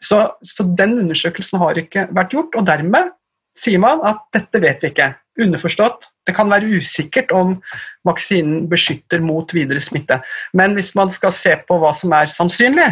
[0.00, 3.10] Så, så, den undersøkelsen har ikke vært gjort, og dermed
[3.58, 5.10] sier man at dette vet vi ikke.
[5.38, 7.58] Underforstått, det kan være usikkert om
[8.06, 10.20] vaksinen beskytter mot videre smitte.
[10.56, 12.88] Men hvis man skal se på hva som er sannsynlig,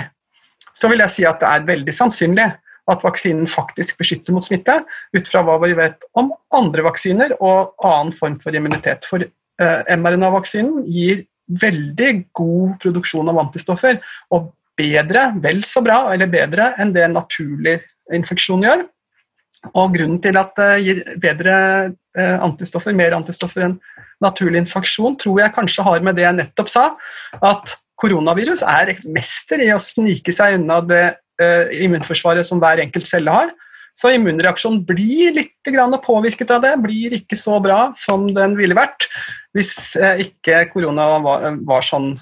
[0.77, 2.47] så vil jeg si at det er veldig sannsynlig
[2.87, 4.79] at vaksinen faktisk beskytter mot smitte,
[5.17, 9.09] ut fra hva vi vet om andre vaksiner og annen form for immunitet.
[9.11, 13.99] For eh, mRNA-vaksinen gir veldig god produksjon av antistoffer,
[14.35, 17.79] og bedre, vel så bra, eller bedre enn det naturlig
[18.15, 18.85] infeksjon gjør.
[19.75, 21.57] Og grunnen til at det gir bedre
[22.19, 23.79] eh, antistoffer, mer antistoffer enn
[24.23, 26.87] naturlig infeksjon, tror jeg kanskje har med det jeg nettopp sa,
[27.41, 31.05] at koronavirus er mester i å snike seg unna det
[31.43, 33.55] uh, immunforsvaret som hver enkelt celle har.
[33.97, 35.55] Så immunreaksjonen blir litt
[36.05, 39.09] påvirket av det, blir ikke så bra som den ville vært
[39.57, 42.15] hvis uh, ikke korona var, var, sånn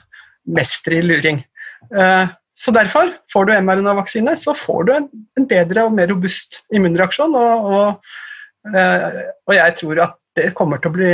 [0.47, 1.43] mester i luring.
[1.91, 6.61] Uh, så derfor, får du mRNA-vaksine, så får du en, en, bedre og mer robust
[6.71, 7.35] immunreaksjon.
[7.35, 8.13] Og, og,
[8.71, 11.09] og jeg tror at det kommer til å bli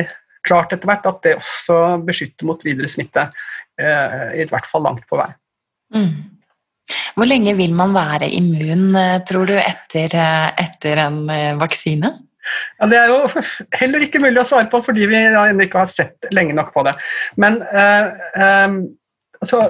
[0.46, 3.31] klart etter hvert at det også beskytter mot videre smitte.
[3.80, 5.30] Eh, i hvert fall langt på vei.
[5.94, 6.10] Mm.
[7.16, 11.22] Hvor lenge vil man være immun, eh, tror du, etter, eh, etter en
[11.60, 12.14] vaksine?
[12.78, 13.42] Ja, Det er jo
[13.80, 16.84] heller ikke mulig å svare på fordi vi ennå ikke har sett lenge nok på
[16.88, 16.96] det.
[17.40, 18.78] Men eh, eh,
[19.40, 19.62] altså,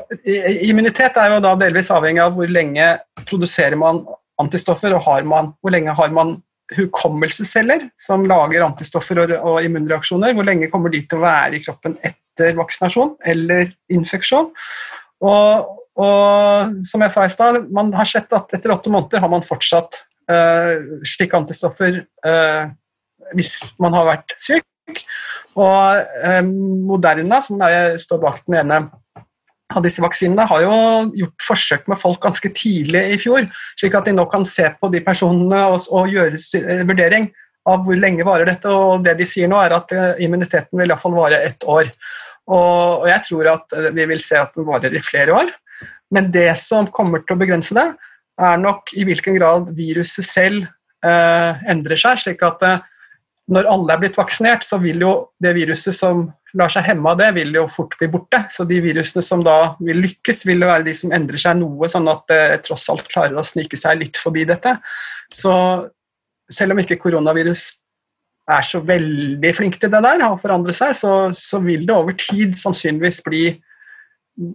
[0.71, 2.93] immunitet er jo da delvis avhengig av hvor lenge
[3.27, 4.05] produserer man
[4.41, 6.39] antistoffer, og har man, hvor lenge har man
[6.77, 10.35] hukommelsesceller som lager antistoffer og, og immunreaksjoner.
[10.37, 14.51] Hvor lenge kommer de til å være i kroppen etter vaksinasjon eller infeksjon.
[15.27, 19.33] Og, og som jeg sa i stad, man har sett at etter åtte måneder har
[19.33, 22.71] man fortsatt uh, slike antistoffer uh,
[23.37, 25.05] hvis man har vært syk.
[25.59, 28.85] Og uh, Moderna, som jeg står bak den ene
[29.77, 30.79] av disse vaksinene, har jo
[31.23, 33.47] gjort forsøk med folk ganske tidlig i fjor,
[33.79, 37.31] slik at de nå kan se på de personene og, og gjøre vurdering
[37.71, 38.73] av hvor lenge varer dette.
[38.73, 41.93] og Det de sier nå, er at immuniteten vil iallfall vare ett år.
[42.51, 45.53] Og, jeg tror at eh, vi vil se at den varer i flere år.
[46.15, 47.87] Men det som kommer til å begrense det,
[48.41, 50.65] er nok i hvilken grad viruset selv
[51.07, 52.23] eh, endrer seg.
[52.25, 52.83] slik at eh,
[53.51, 56.29] når alle er blitt vaksinert, så vil jo det viruset som
[56.59, 58.43] lar seg hemme av det, vil jo fort bli borte.
[58.51, 61.91] Så de virusene som da vil lykkes, vil jo være de som endrer seg noe,
[61.91, 64.77] sånn at det tross alt klarer å snike seg litt forbi dette.
[65.31, 65.53] Så
[66.51, 67.69] selv om ikke koronavirus
[68.51, 72.17] er så veldig flink til det der, å forandre seg, så, så, vil det over
[72.19, 73.45] tid sannsynligvis bli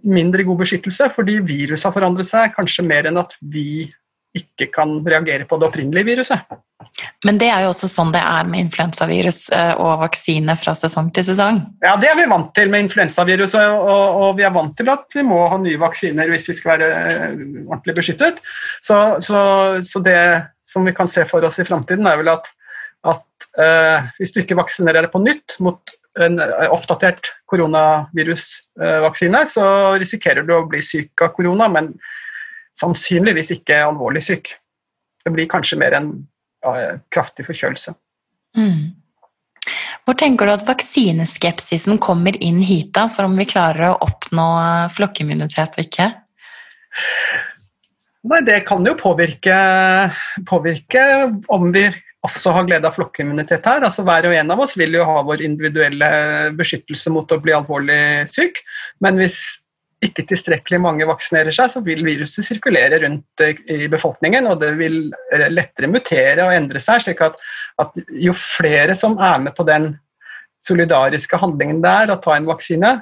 [0.03, 3.85] mindre god beskyttelse, fordi viruset har forandret seg, kanskje mer enn at vi
[4.35, 6.55] ikke kan reagere på det opprinnelige viruset.
[7.25, 11.09] Men det er jo også sånn det er med influensavirus eh, og vaksine fra sesong
[11.15, 11.61] til sesong?
[11.83, 15.07] Ja, det er vi vant til med influensavirus, og, og, vi er vant til at
[15.15, 18.43] vi må ha nye vaksiner hvis vi skal være eh, ordentlig beskyttet.
[18.83, 19.39] Så, så,
[19.87, 20.19] så det
[20.69, 22.49] som vi kan se for oss i framtiden, er vel at,
[23.07, 26.39] at eh, hvis du ikke vaksinerer deg på nytt mot en
[26.71, 29.65] oppdatert koronavirusvaksine, så
[29.99, 31.91] risikerer du å bli syk av korona, men
[32.79, 34.55] sannsynligvis ikke alvorlig syk.
[35.25, 36.11] Det blir kanskje mer en
[37.13, 37.95] kraftig forkjølelse.
[38.57, 38.93] Mm.
[40.05, 44.45] Hvor tenker du at vaksineskepsisen kommer inn hit, da, for om vi klarer å oppnå
[44.93, 46.11] flokkimmunitet og ikke?
[48.25, 49.55] Nei, Det kan jo påvirke,
[50.45, 51.01] påvirke
[51.53, 51.87] om vi
[52.25, 53.85] også har glede av flokkimmunitet her.
[53.85, 56.09] Altså Hver og en av oss vil jo ha vår individuelle
[56.57, 58.61] beskyttelse mot å bli alvorlig syk.
[59.01, 59.41] Men hvis
[60.03, 64.73] ikke tilstrekkelig mange vaksinerer seg, så vil viruset sirkulere rundt eh, i befolkningen, og det
[64.79, 64.99] vil
[65.51, 67.05] lettere mutere og endre seg.
[67.05, 67.39] slik at,
[67.81, 69.93] at jo flere som er med på den
[70.65, 72.97] solidariske handlingen det er å ta en vaksine,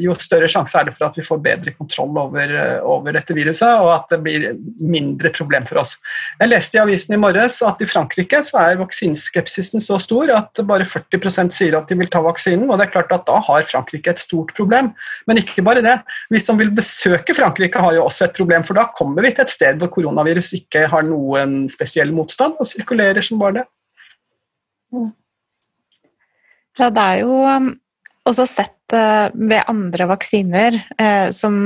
[0.00, 3.34] jo større sjanse er det for at vi får bedre kontroll over, eh, over, dette
[3.36, 4.46] viruset, og at det blir
[4.80, 5.98] mindre problem for oss.
[6.40, 10.64] Jeg leste i avisen i morges at i Frankrike så er vaksineskepsisen så stor at
[10.64, 13.68] bare 40% sier at de vil ta vaksinen, og det er klart at da har
[13.68, 14.94] Frankrike et stort problem.
[15.28, 15.98] Men ikke bare det.
[16.32, 19.44] Vi som vil besøke Frankrike, har jo også et problem, for da kommer vi til
[19.44, 23.68] et sted hvor koronavirus ikke har noen spesiell motstand og sirkulerer som bare det.
[26.78, 27.74] Ja, det er jo um,
[28.28, 31.56] også sett eh, ved andre vaksiner eh, som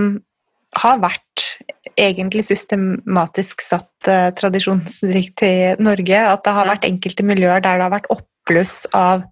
[0.78, 1.44] har vært
[1.98, 7.86] egentlig systematisk satt eh, tradisjonsrikt i Norge, at det har vært enkelte miljøer der det
[7.86, 9.24] har vært oppbluss av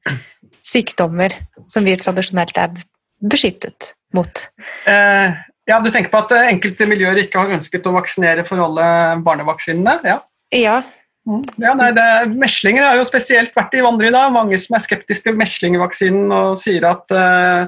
[0.67, 1.35] sykdommer
[1.71, 2.81] som vi tradisjonelt er
[3.23, 4.47] beskyttet mot.
[4.89, 8.87] Eh, ja, Du tenker på at enkelte miljøer ikke har ønsket å vaksinere for alle
[9.27, 9.99] barnevaksinene?
[10.07, 10.21] Ja.
[10.55, 10.79] ja.
[11.27, 11.43] Mm.
[11.59, 12.07] Ja, nei, det,
[12.39, 14.29] Meslinger har jo spesielt vært i vandring da.
[14.31, 17.67] Mange som er skeptiske til meslingvaksinen og sier at uh,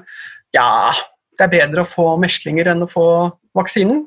[0.55, 0.71] ja,
[1.39, 3.09] det er bedre å få meslinger enn å få
[3.59, 4.05] vaksinen.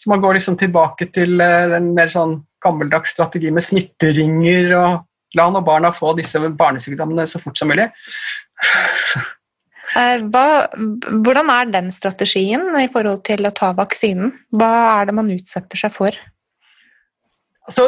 [0.00, 5.36] Så man går liksom tilbake til uh, en mer sånn gammeldags strategi med smitteringer og
[5.36, 7.90] la nå barna få disse barnesykdommene så fort som mulig.
[9.94, 10.46] Eh, hva,
[11.22, 14.32] hvordan er den strategien i forhold til å ta vaksinen?
[14.54, 16.16] Hva er det man utsetter seg for?
[17.64, 17.84] Altså,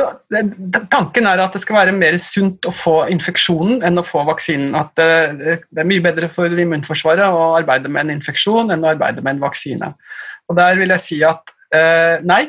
[0.88, 4.72] tanken er at det skal være mer sunt å få infeksjonen enn å få vaksinen.
[4.78, 8.94] At det, det er mye bedre for immunforsvaret å arbeide med en infeksjon enn å
[8.94, 9.92] arbeide med en vaksine.
[10.48, 12.46] Og Der vil jeg si at eh, nei,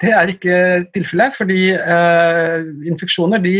[0.00, 0.62] det er ikke
[0.94, 1.36] tilfellet.
[1.36, 2.56] Fordi eh,
[2.88, 3.58] infeksjoner de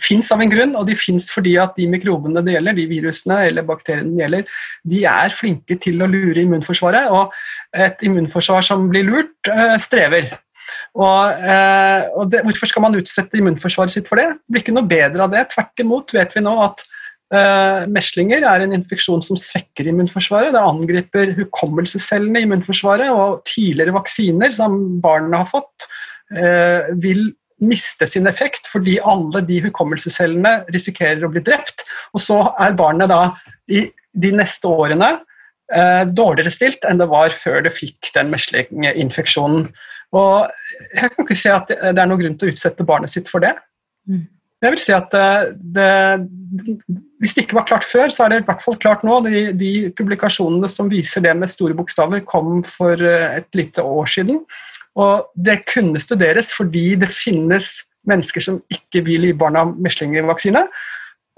[0.00, 3.40] fins av en grunn, og de fins fordi at de mikrobene det gjelder, de virusene
[3.46, 4.60] eller bakteriene det gjelder,
[4.90, 7.14] de er flinke til å lure immunforsvaret.
[7.14, 10.32] Og et immunforsvar som blir lurt, eh, strever.
[10.98, 14.32] Og, eh, og det, Hvorfor skal man utsette immunforsvaret sitt for det?
[14.34, 15.44] Det blir ikke noe bedre av det.
[15.52, 16.82] Tvert imot vet vi nå at
[17.34, 20.54] eh, meslinger er en infeksjon som svekker immunforsvaret.
[20.56, 25.86] Det angriper hukommelsescellene i immunforsvaret, og tidligere vaksiner som barna har fått,
[26.34, 27.28] eh, vil
[27.60, 31.84] miste sin effekt fordi alle de hukommelsescellene risikerer å bli drept.
[32.16, 33.34] Og så er barnet da
[33.70, 35.12] i de neste årene
[35.70, 39.68] eh, dårligere stilt enn det var før det fikk den meslinginfeksjonen.
[40.16, 40.50] Og
[40.96, 43.44] jeg kan ikke se at det er noen grunn til å utsette barnet sitt for
[43.44, 43.54] det.
[44.10, 44.26] Mm.
[44.60, 45.28] Jeg vil si at det,
[45.72, 45.90] det,
[47.20, 49.20] Hvis det ikke var klart før, så er det i hvert fall klart nå.
[49.24, 54.10] De, de publikasjonene som viser det med store bokstaver, kom for eh, et lite år
[54.10, 54.42] siden.
[55.00, 57.72] Og det kunne studeres fordi det finnes
[58.08, 60.64] mennesker som ikke vil gi barna meslingvaksine.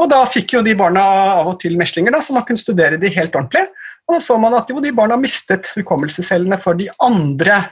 [0.03, 1.05] Og da fikk jo de barna
[1.39, 3.68] av og til meslinger, da, så man kunne studere de helt ordentlig.
[4.09, 7.70] Og da så man at jo, de barna mistet hukommelsescellene for de andre eh,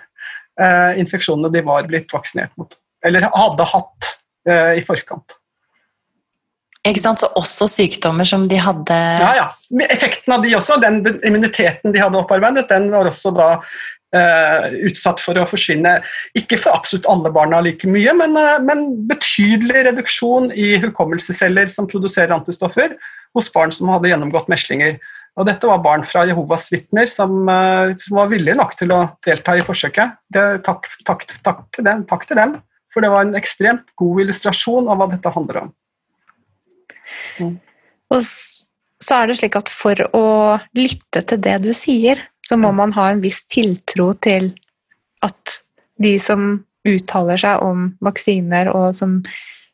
[1.00, 2.74] infeksjonene de var blitt vaksinert mot.
[3.06, 4.10] Eller hadde hatt
[4.48, 5.36] eh, i forkant.
[6.88, 9.46] Ikke sant, Så også sykdommer som de hadde Ja, ja.
[9.90, 13.48] Effekten av de også, den immuniteten de hadde opparbeidet, den var også da
[14.16, 15.98] eh, utsatt for å forsvinne.
[16.38, 21.88] Ikke for absolutt alle barna like mye, men, eh, men betydelig reduksjon i hukommelsesceller som
[21.90, 22.96] produserer antistoffer
[23.36, 24.96] hos barn som hadde gjennomgått meslinger.
[25.40, 29.00] Og dette var barn fra Jehovas vitner som, eh, som, var villige nok til å
[29.24, 30.18] delta i forsøket.
[30.28, 32.58] Det, takk, takk, takk, til dem, takk, til dem,
[32.92, 35.70] for det var en ekstremt god illustrasjon av hva dette handler om.
[37.40, 37.54] Mm.
[38.12, 38.26] Og
[39.00, 40.26] så er det slik at for å
[40.76, 44.50] lytte til det du sier, så må man ha en viss tiltro til
[45.24, 45.60] at
[46.02, 49.20] de som uttaler seg om vaksiner, og som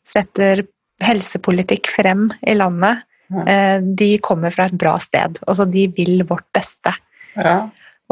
[0.06, 0.62] setter
[1.02, 5.40] helsepolitikk frem i landet, Eh, de kommer fra et bra sted.
[5.46, 6.92] Altså, de vil vårt beste.
[7.36, 7.56] Ja.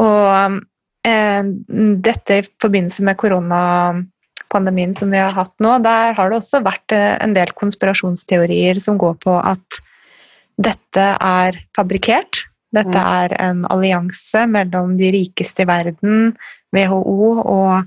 [0.03, 0.59] Og
[1.07, 1.43] eh,
[2.09, 6.97] dette i forbindelse med koronapandemien som vi har hatt nå, der har det også vært
[6.97, 9.81] eh, en del konspirasjonsteorier som går på at
[10.55, 12.45] dette er fabrikkert.
[12.75, 16.33] Dette er en allianse mellom de rikeste i verden,
[16.75, 17.85] WHO og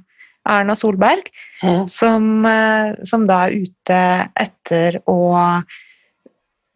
[0.48, 1.28] Erna Solberg,
[1.60, 1.84] mm.
[1.92, 4.00] som, eh, som, da er ute
[4.40, 5.20] etter å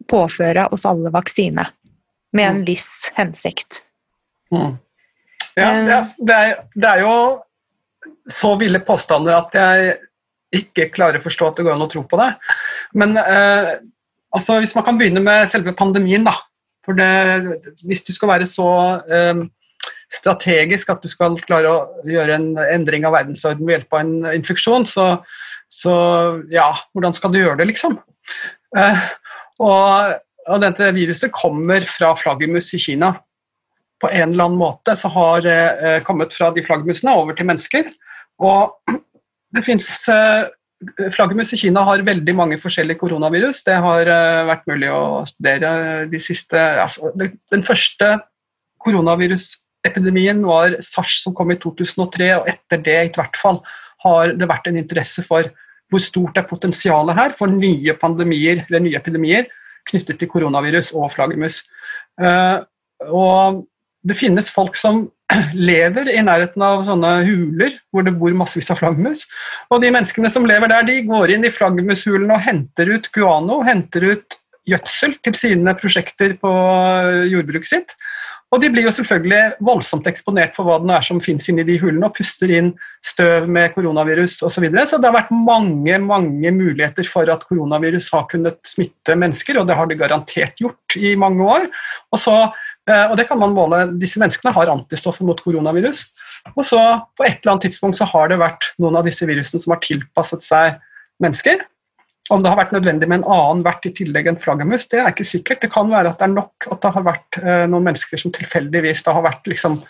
[0.09, 1.67] påføre oss alle vaksine.
[2.31, 2.67] Med en mm.
[2.67, 3.83] viss hensikt.
[4.53, 4.77] Mm.
[5.59, 7.15] Ja, det er, det, er, det er, jo
[8.31, 9.97] så ville påstander at jeg
[10.61, 12.29] ikke klarer å forstå at det går an å tro på det.
[12.97, 13.73] Men eh,
[14.35, 16.37] altså, hvis man kan begynne med selve pandemien, da.
[16.85, 18.69] For det, hvis du skal være så
[19.05, 19.43] eh,
[20.11, 24.15] strategisk at du skal klare å gjøre en endring av verdensorden ved hjelp av en
[24.33, 25.07] infeksjon, så,
[25.71, 25.93] så
[26.51, 27.99] ja, hvordan skal du gjøre det, liksom?
[28.77, 29.05] Eh,
[29.59, 30.15] og,
[30.47, 33.11] og dette viruset kommer fra flaggermus i Kina
[34.01, 37.91] på en eller annen måte så har eh, kommet fra de flaggermusene over til mennesker.
[38.41, 38.73] Og
[39.55, 40.49] det fins eh,
[41.13, 43.61] Flaggermus i Kina har veldig mange forskjellige koronavirus.
[43.67, 45.73] Det har eh, vært mulig å studere
[46.09, 48.15] de siste altså, Den første
[48.81, 53.61] koronavirusepidemien var SARS som kom i 2003, og etter det i hvert fall
[54.01, 55.45] har det vært en interesse for
[55.91, 59.49] hvor stort er potensialet her for nye pandemier eller nye epidemier
[59.89, 61.63] knyttet til koronavirus og flaggermus.
[62.21, 62.61] Uh,
[63.09, 63.63] og
[64.07, 65.03] det finnes folk som
[65.71, 69.25] lever i nærheten av sånne huler hvor det bor massevis av flaggermus.
[69.71, 73.61] Og de menneskene som lever der, de går inn i flaggermushulene og henter ut guano,
[73.67, 74.39] henter ut
[74.69, 76.51] gjødsel til sine prosjekter på
[77.31, 77.95] jordbruket sitt.
[78.51, 81.77] Og de blir jo selvfølgelig voldsomt eksponert for hva det er som finnes inni de
[81.79, 82.73] hullene, og puster inn
[83.05, 84.57] støv med koronavirus osv.
[84.57, 84.83] Så, videre.
[84.89, 89.69] så det har vært mange mange muligheter for at koronavirus har kunnet smitte mennesker, og
[89.69, 91.71] det har det garantert gjort i mange år.
[92.11, 92.35] Og så
[92.89, 93.83] Eh, og det kan man måle.
[94.01, 96.05] Disse menneskene har antistoffer mot koronavirus.
[96.55, 96.79] Og så
[97.17, 99.83] på et eller annet tidspunkt så har det vært noen av disse virusene som har
[99.85, 100.79] tilpasset seg
[101.21, 101.61] mennesker.
[102.31, 105.09] Om det har vært nødvendig med en annen vert i tillegg enn flaggermus, det er
[105.11, 105.63] ikke sikkert.
[105.63, 108.31] Det kan være at det er nok at det har vært eh, noen mennesker som
[108.35, 109.81] tilfeldigvis det har vært liksom,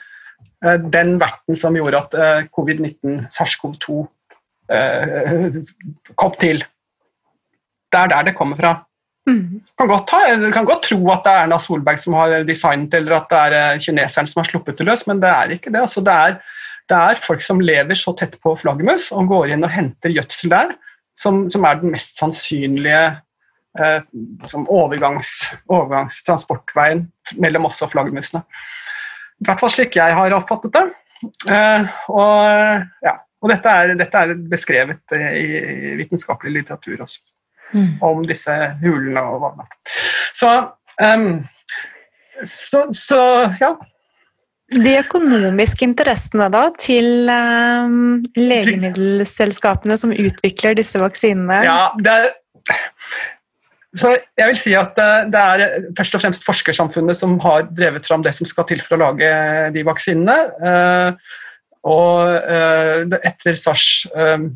[0.65, 3.99] eh, den verten som gjorde at eh, covid-19, SARS-CoV-2,
[4.73, 5.59] eh,
[6.17, 6.63] kom til.
[7.91, 8.73] Det er der det kommer fra.
[9.29, 9.61] Mm.
[9.77, 12.95] Kan godt ta, du kan godt tro at det er Erna Solberg som har designet,
[12.97, 15.83] eller at det er kineseren som har sluppet det løs, men det er ikke det.
[15.83, 16.39] Altså, det, er,
[16.89, 20.55] det, er, folk som lever så tett på flaggermus og går inn og henter gjødsel
[20.55, 20.73] der,
[21.21, 23.01] som, som er den mest sannsynlige
[23.79, 23.99] eh,
[24.65, 27.05] overgangs, overgangstransportveien
[27.41, 28.43] mellom oss og flaggermusene.
[29.41, 30.85] I hvert fall slik jeg har oppfattet det.
[31.51, 35.45] Eh, og, ja, og dette, er, dette er beskrevet i,
[35.91, 37.23] i vitenskapelig litteratur også
[37.73, 38.01] mm.
[38.05, 39.77] om disse hulene og whatnot.
[40.33, 40.51] Så,
[41.01, 41.43] um,
[42.43, 43.21] så, så,
[43.61, 43.75] ja.
[44.71, 51.59] De økonomiske interessene da til um, legemiddelselskapene som utvikler disse vaksinene?
[51.67, 52.31] Ja, det er,
[53.99, 58.23] så jeg vil si at det er først og fremst forskersamfunnet som har drevet fram
[58.23, 59.31] det som skal til for å lage
[59.75, 60.37] de vaksinene.
[60.63, 61.37] Uh,
[61.91, 64.47] og uh, etter SARS uh,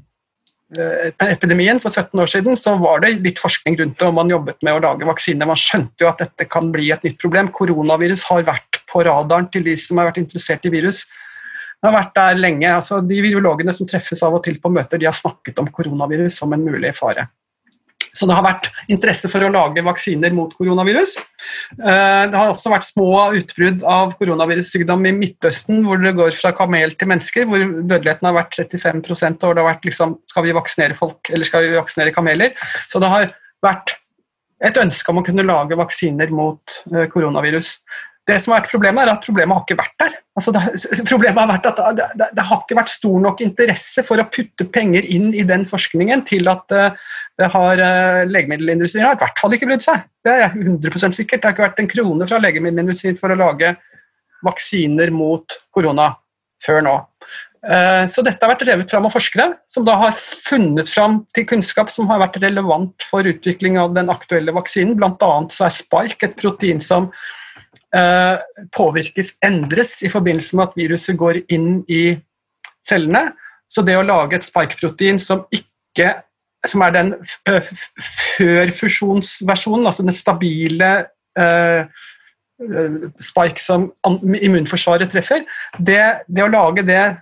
[0.73, 4.57] Eh, for 17 år siden, så var det litt forskning rundt det, og man jobbet
[4.65, 5.45] med å lage vaksiner.
[5.45, 7.51] Man skjønte jo at dette kan bli et nytt problem.
[7.53, 11.03] Koronavirus har vært på radaren til de som har vært interessert i virus.
[11.75, 12.69] Det har vært der lenge.
[12.71, 16.39] altså De virologene som treffes av og til på møter, de har snakket om koronavirus
[16.41, 17.27] som en mulig fare.
[18.15, 21.17] Så det har vært interesse for å lage vaksiner mot koronavirus.
[21.75, 26.53] Eh, det har også vært små utbrudd av koronavirussykdom i Midtøsten, hvor det går fra
[26.55, 30.55] kamel til mennesker, hvor dødeligheten har vært 35% og det har vært liksom Skal vi
[30.55, 32.55] vaksinere folk, eller skal vi vaksinere kameler?
[32.87, 33.29] Så det har
[33.65, 33.97] vært
[34.63, 37.75] et ønske om å kunne lage vaksiner mot eh, koronavirus.
[38.25, 40.15] Det som har vært Problemet er at problemet har ikke vært der.
[40.35, 40.61] Altså det,
[41.05, 44.27] problemet har vært at det, det, det, har ikke vært stor nok interesse for å
[44.33, 46.97] putte penger inn i den forskningen til at uh,
[47.39, 50.07] det har uh, legemiddelindustrien har i hvert fall ikke brydd seg.
[50.25, 51.43] Det er 100% sikkert.
[51.43, 53.75] Det har ikke vært en krone fra legemiddelindustrien for å lage
[54.45, 56.15] vaksiner mot korona
[56.65, 56.97] før nå.
[57.61, 61.45] Uh, så dette har vært revet fram av forskere, som da har funnet fram til
[61.53, 64.97] kunnskap som har vært relevant for utvikling av den aktuelle vaksinen.
[64.97, 67.43] Blant annet så er spike et protein som Eh,
[68.75, 72.17] påvirkes, endres i forbindelse med at viruset går inn i
[72.87, 73.29] cellene.
[73.71, 76.11] Så det å lage et spike-protein som ikke
[76.69, 77.13] som er den
[77.45, 80.91] førfusjonsversjonen, altså den stabile
[81.39, 81.85] uh,
[83.21, 85.43] spike som immunforsvaret treffer,
[85.77, 87.15] det, det, å lage det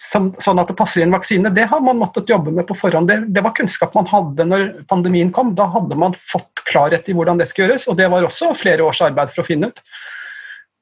[0.00, 2.76] som, sånn at det passer i en vaksine, det har man måttet jobbe med på
[2.78, 3.10] forhånd.
[3.10, 5.54] Det, det, var kunnskap man hadde når pandemien kom.
[5.58, 8.86] Da hadde man fått klarhet i hvordan det skulle gjøres, og det var også flere
[8.86, 9.82] års arbeid for å finne ut.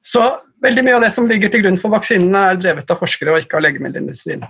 [0.03, 0.23] Så
[0.63, 3.43] veldig mye av det som ligger til grunn for vaksinene, er drevet av forskere og
[3.43, 4.43] ikke av legemiddelindustrien.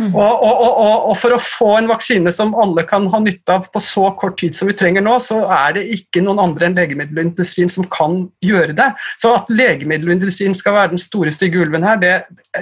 [0.00, 0.10] Mm.
[0.18, 3.68] Og, og, og, og, for å få en vaksine som alle kan ha nytte av
[3.72, 6.76] på så kort tid som vi trenger nå, så er det ikke noen andre enn
[6.78, 8.90] legemiddelindustrien som kan gjøre det.
[9.20, 12.14] Så at legemiddelindustrien skal være den store, stygge ulven her, det,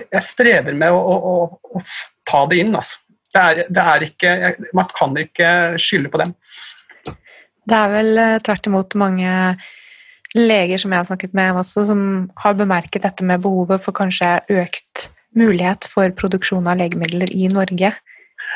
[0.05, 1.84] jeg strever med å, å, å, å
[2.28, 2.74] ta det inn.
[2.78, 3.01] Altså.
[3.34, 4.36] Det er, det er ikke,
[4.76, 6.36] man kan ikke skylde på dem.
[7.68, 9.32] Det er vel eh, tvert imot mange
[10.39, 12.03] leger som jeg har snakket med også, som
[12.43, 15.09] har bemerket dette med behovet for kanskje økt
[15.39, 17.93] mulighet for produksjon av legemidler i Norge.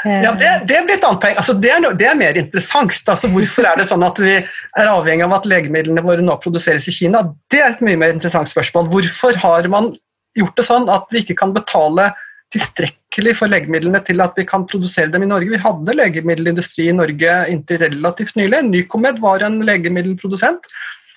[0.02, 1.36] Ja, det, det blir et annet.
[1.36, 2.94] Altså, det, er, det, er, mer interessant.
[3.06, 6.88] Altså, hvorfor er det sånn at vi er avhengig av at legemidlene våre nå produseres
[6.90, 7.22] i Kina?
[7.52, 8.88] Det er et mye mer interessant spørsmål.
[8.90, 9.92] Hvorfor har man
[10.38, 12.10] gjort det sånn at vi ikke kan betale
[12.52, 15.52] tilstrekkelig for legemidlene til at vi kan produsere dem i Norge?
[15.52, 18.64] Vi hadde legemiddelindustri i Norge inntil relativt nylig.
[18.72, 20.66] Nycomed var en legemiddelprodusent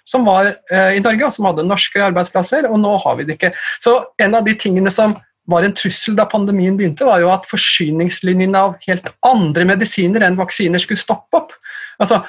[0.06, 3.40] som var eh, i Norge, og som hadde norske arbeidsplasser, og nå har vi det
[3.40, 3.54] ikke.
[3.84, 5.18] Så en av de tingene som
[5.50, 10.40] var en trussel da pandemien begynte, var jo at forsyningslinjene av helt andre medisiner enn
[10.40, 11.54] vaksiner skulle stoppe opp.
[12.02, 12.24] Altså,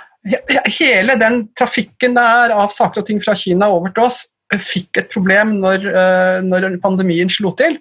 [0.78, 5.02] hele den trafikken der av saker og ting fra Kina over til oss eh, fikk
[5.02, 7.78] et problem når, eh, når pandemien slo til.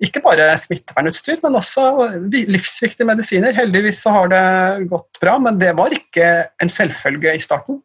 [0.00, 1.84] Ikke bare smittevernutstyr, men også
[2.32, 3.52] livsviktige medisiner.
[3.52, 4.44] Heldigvis så har det
[4.88, 6.30] gått bra, men det var ikke
[6.62, 7.82] en selvfølge i starten.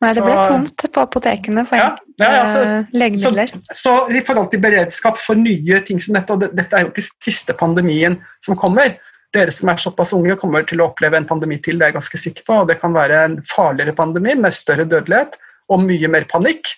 [0.00, 1.90] Nei, det ble så, tomt på apotekene for ja,
[2.22, 2.60] ja, ja, så,
[2.96, 3.50] legemidler.
[3.68, 6.86] Så, så, i forhold til beredskap for nye ting som dette, og det, dette er
[6.86, 8.94] jo ikke siste pandemien som kommer.
[9.34, 11.98] Dere som er såpass unge, kommer til å oppleve en pandemi til, det er jeg
[11.98, 12.62] ganske sikker på.
[12.62, 15.36] og Det kan være en farligere pandemi med større dødelighet
[15.70, 16.72] og mye mer panikk.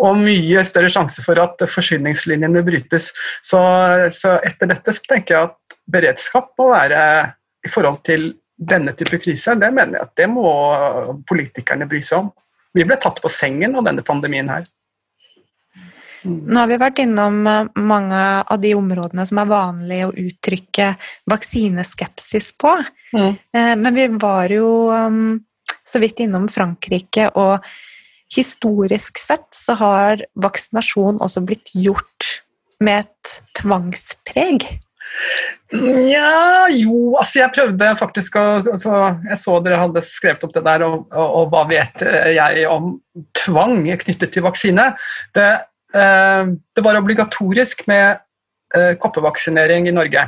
[0.00, 3.10] Og mye større sjanse for at forsyningslinjene brytes.
[3.44, 3.60] Så,
[4.16, 7.02] så etter dette så tenker jeg at beredskap må være
[7.64, 8.30] i forhold til
[8.60, 10.50] denne type krise, det mener jeg at det må
[11.28, 12.30] politikerne bry seg om.
[12.76, 14.68] Vi ble tatt på sengen av denne pandemien her.
[16.22, 20.90] Nå har vi vært innom eh, mange av de områdene som er vanlig å uttrykke
[21.30, 22.74] vaksineskepsis på.
[23.16, 23.30] Mm.
[23.56, 25.38] Eh, men vi var jo um,
[25.80, 27.64] så vidt innom Frankrike, og
[28.36, 32.28] historisk sett så har vaksinasjon også blitt gjort
[32.84, 34.68] med et tvangspreg.
[35.70, 38.94] Nja, jo Altså, jeg prøvde faktisk å altså,
[39.28, 42.04] Jeg så dere hadde skrevet opp det der, og, og, og hva vet
[42.34, 42.94] jeg om
[43.38, 44.90] tvang knyttet til vaksine?
[45.36, 45.50] Det,
[45.94, 48.20] eh, det var obligatorisk med
[48.76, 50.26] eh, koppevaksinering i Norge.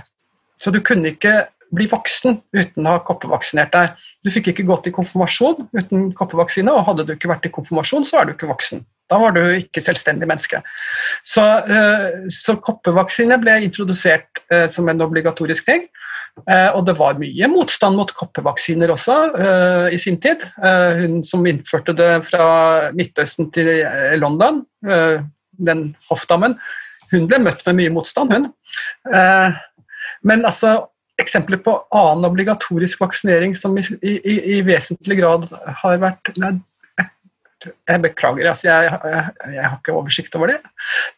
[0.62, 4.00] Så du kunne ikke bli voksen uten å ha koppevaksinert deg.
[4.22, 8.06] Du fikk ikke gått i konfirmasjon uten koppevaksine, og hadde du ikke vært i konfirmasjon,
[8.06, 8.84] så er du ikke voksen.
[9.10, 10.62] Da var du ikke selvstendig menneske.
[11.26, 15.88] Så, eh, så koppevaksine ble introdusert eh, som en obligatorisk ting.
[16.48, 19.16] Eh, og det var mye motstand mot koppevaksiner også
[19.92, 20.46] i sin tid.
[21.02, 22.46] Hun som innførte det fra
[22.96, 23.68] Midtøsten til
[24.16, 24.62] London,
[25.60, 26.56] den hoffdammen,
[27.12, 28.48] hun ble møtt med mye motstand, hun.
[30.24, 30.86] Men altså,
[31.20, 35.50] eksempler på annen obligatorisk vaksinering som i, i, i vesentlig grad
[35.82, 36.54] har vært nei,
[37.68, 40.58] jeg beklager, altså jeg, jeg, jeg, har ikke oversikt over det.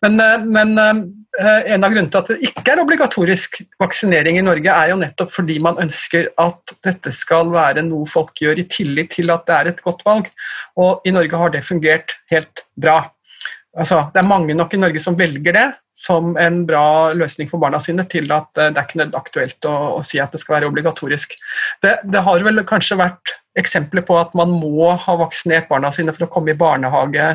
[0.04, 4.44] Men, eh, men, eh, en av grunnene til at det ikke er obligatorisk vaksinering i
[4.46, 8.68] Norge, er jo nettopp fordi man ønsker at dette skal være noe folk gjør i
[8.70, 10.30] tillit til at det er et godt valg.
[10.80, 13.00] Og i Norge har det fungert helt bra.
[13.74, 17.62] Altså, det er mange nok i Norge som velger det som en bra løsning for
[17.62, 20.58] barna sine, til at eh, det er ikke aktuelt å, å si at det skal
[20.58, 21.36] være obligatorisk.
[21.84, 26.12] Det, det har vel kanskje vært eksempler på at man må ha vaksinert barna sine
[26.14, 27.28] for å komme i barnehage.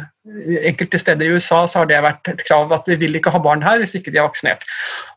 [0.67, 3.39] Enkelte steder i USA så har det vært et krav at vi vil ikke ha
[3.43, 4.65] barn her hvis ikke de er vaksinert.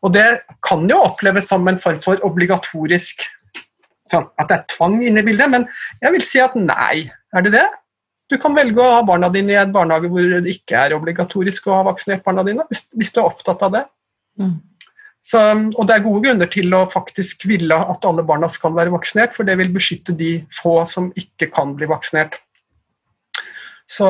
[0.07, 0.27] Og Det
[0.63, 3.27] kan jo oppleves som en form for obligatorisk
[4.13, 5.67] sånn, At det er tvang inne i bildet, men
[6.03, 7.09] jeg vil si at nei.
[7.33, 7.67] Er det det?
[8.33, 11.67] Du kan velge å ha barna dine i en barnehage hvor det ikke er obligatorisk
[11.69, 13.83] å ha vaksinert barna dine, hvis, hvis du er opptatt av det.
[14.41, 14.55] Mm.
[15.23, 15.43] Så,
[15.77, 19.37] og det er gode grunner til å faktisk ville at alle barna skal være vaksinert,
[19.37, 22.41] for det vil beskytte de få som ikke kan bli vaksinert.
[23.87, 24.09] Så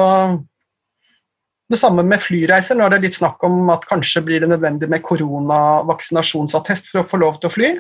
[1.73, 2.79] det samme med flyreiser.
[2.79, 7.09] Nå er det litt snakk om at kanskje blir det nødvendig med koronavaksinasjonsattest for å
[7.09, 7.75] få lov til å fly.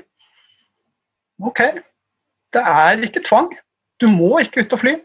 [1.42, 1.62] Ok,
[2.52, 3.50] det er ikke tvang.
[4.00, 4.96] Du må ikke ut og fly.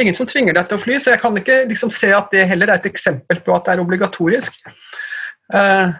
[0.00, 2.08] Det er ingen som tvinger deg til å fly, så jeg kan ikke liksom se
[2.16, 4.56] at det heller er et eksempel på at det er obligatorisk.
[5.52, 5.90] Eh,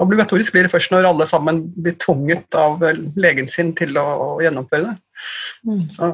[0.00, 2.80] Obligatorisk blir det først når alle sammen blir tvunget av
[3.20, 4.94] legen sin til å, å gjennomføre det.
[5.68, 5.82] Mm.
[5.92, 6.08] Så.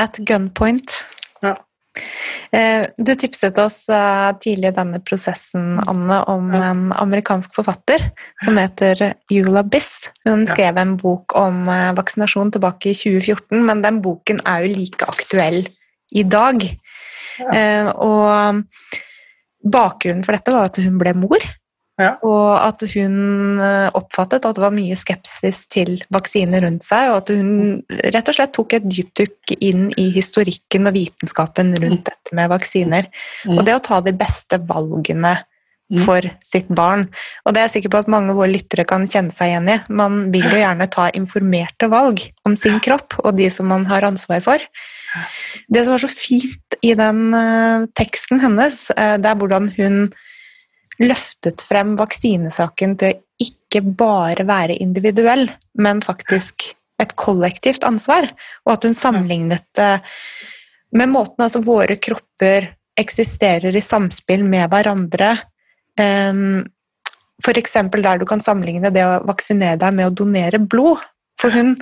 [0.00, 1.02] At gunpoint.
[1.44, 1.58] Ja.
[2.56, 6.70] Eh, du tipset oss eh, tidlig i denne prosessen, Anne, om ja.
[6.70, 8.08] en amerikansk forfatter
[8.46, 10.08] som heter Yula Biss.
[10.24, 14.72] Hun skrev en bok om eh, vaksinasjon tilbake i 2014, men den boken er jo
[14.72, 15.66] like aktuell
[16.14, 16.62] i dag.
[17.36, 17.92] Ja.
[17.92, 18.62] Og
[19.66, 21.46] bakgrunnen for dette var at hun ble mor.
[21.96, 22.10] Ja.
[22.28, 27.22] Og at hun eh, oppfattet at det var mye skepsis til vaksiner rundt seg, og
[27.22, 27.50] at hun
[28.12, 33.08] rett og slett tok et dypdykk inn i historikken og vitenskapen rundt dette med vaksiner.
[33.48, 33.56] Mm.
[33.56, 35.55] Og det å ta de beste valgene Mm.
[36.02, 37.06] For sitt barn.
[37.44, 39.70] Og det er jeg sikker på at mange av våre lyttere kan kjenne seg igjen
[39.70, 39.76] i.
[39.88, 44.06] Man vil jo gjerne ta informerte valg om sin kropp og de som man har
[44.06, 44.64] ansvar for.
[45.70, 50.00] Det som var så fint i den eh, teksten hennes, eh, det er hvordan hun
[51.02, 56.70] løftet frem vaksinesaken til ikke bare være individuell, men faktisk
[57.02, 58.30] et kollektivt ansvar.
[58.64, 60.00] Og at hun sammenlignet det
[60.96, 65.34] med måten altså våre kropper eksisterer i samspill med hverandre.
[66.00, 66.64] Um,
[67.44, 67.76] F.eks.
[67.92, 71.02] der du kan sammenligne det å vaksinere deg med å donere blod.
[71.40, 71.76] For hun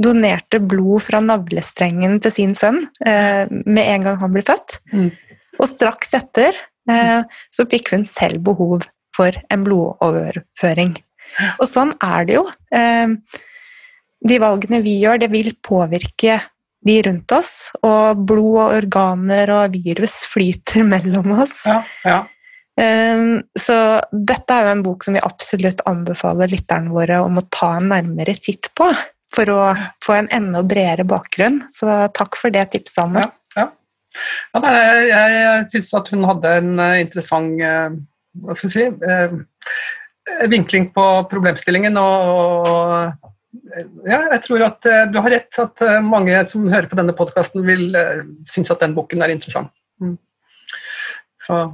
[0.00, 4.78] donerte blod fra navlestrengen til sin sønn eh, med en gang han ble født.
[4.94, 5.10] Mm.
[5.58, 6.56] Og straks etter
[6.88, 7.20] eh,
[7.52, 10.94] så fikk hun selv behov for en blodoverføring.
[11.58, 12.46] Og sånn er det jo.
[12.72, 13.12] Eh,
[14.30, 16.38] de valgene vi gjør, det vil påvirke
[16.86, 21.60] de rundt oss, og blod og organer og virus flyter mellom oss.
[21.68, 22.20] Ja, ja.
[22.80, 23.76] Um, så
[24.08, 27.90] dette er jo en bok som vi absolutt anbefaler lytterne våre om å ta en
[27.92, 28.86] nærmere titt på,
[29.34, 29.64] for å
[30.04, 31.60] få en enda bredere bakgrunn.
[31.72, 33.26] Så takk for det tipset, Anne.
[33.26, 33.66] Ja, ja.
[34.54, 34.76] ja nei,
[35.10, 37.98] jeg jeg, syns at hun hadde en eh, interessant eh,
[38.46, 42.00] hva skal jeg si, eh, vinkling på problemstillingen.
[42.00, 47.16] Og, og ja, jeg tror at du har rett, at mange som hører på denne
[47.18, 47.88] podkasten, vil
[48.48, 49.72] synes at den boken er interessant.
[50.00, 50.14] Mm.
[51.42, 51.64] Så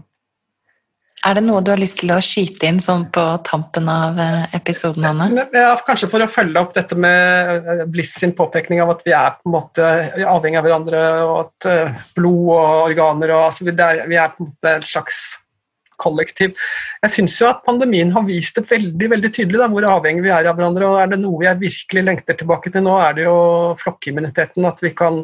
[1.26, 4.44] Er det noe du har lyst til å skyte inn sånn på tampen av eh,
[4.54, 5.46] episoden, Anne?
[5.56, 9.14] Ja, kanskje for å følge opp dette med eh, Bliss sin påpekning av at vi
[9.16, 9.88] er på en måte
[10.22, 14.30] avhengig av hverandre, og at eh, blod og organer og altså, vi, er, vi er
[14.36, 15.24] på en måte et slags
[16.00, 16.54] kollektiv.
[17.02, 20.32] Jeg syns jo at pandemien har vist det veldig veldig tydelig da, hvor avhengig vi
[20.34, 20.90] er av hverandre.
[20.90, 23.38] og Er det noe jeg virkelig lengter tilbake til nå, er det jo
[23.80, 24.68] flokkimmuniteten.
[24.68, 25.22] At vi kan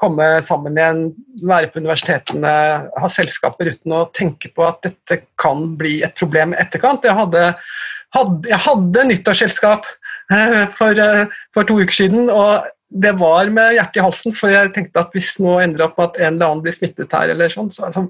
[0.00, 1.02] komme sammen igjen,
[1.46, 2.52] være på universitetene,
[2.92, 7.06] ha selskaper uten å tenke på at dette kan bli et problem i etterkant.
[7.06, 7.48] Jeg hadde,
[8.16, 9.88] hadde, jeg hadde nyttårsselskap
[10.34, 14.52] eh, for, eh, for to uker siden, og det var med hjertet i halsen, for
[14.52, 17.12] jeg tenkte at hvis nå ender det opp med at en eller annen blir smittet
[17.16, 18.04] her, eller sånn, så altså,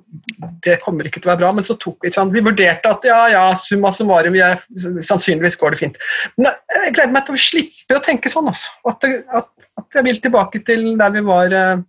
[0.67, 1.53] det kommer ikke til å være bra.
[1.57, 4.37] Men så tok vi sånn, vi vurderte at ja, ja, summa summarum,
[4.77, 6.01] sannsynligvis går det fint.
[6.37, 8.75] Men jeg gleder meg til å slippe å tenke sånn, altså.
[8.93, 9.09] At,
[9.41, 11.85] at, at jeg vil tilbake til der vi var eh,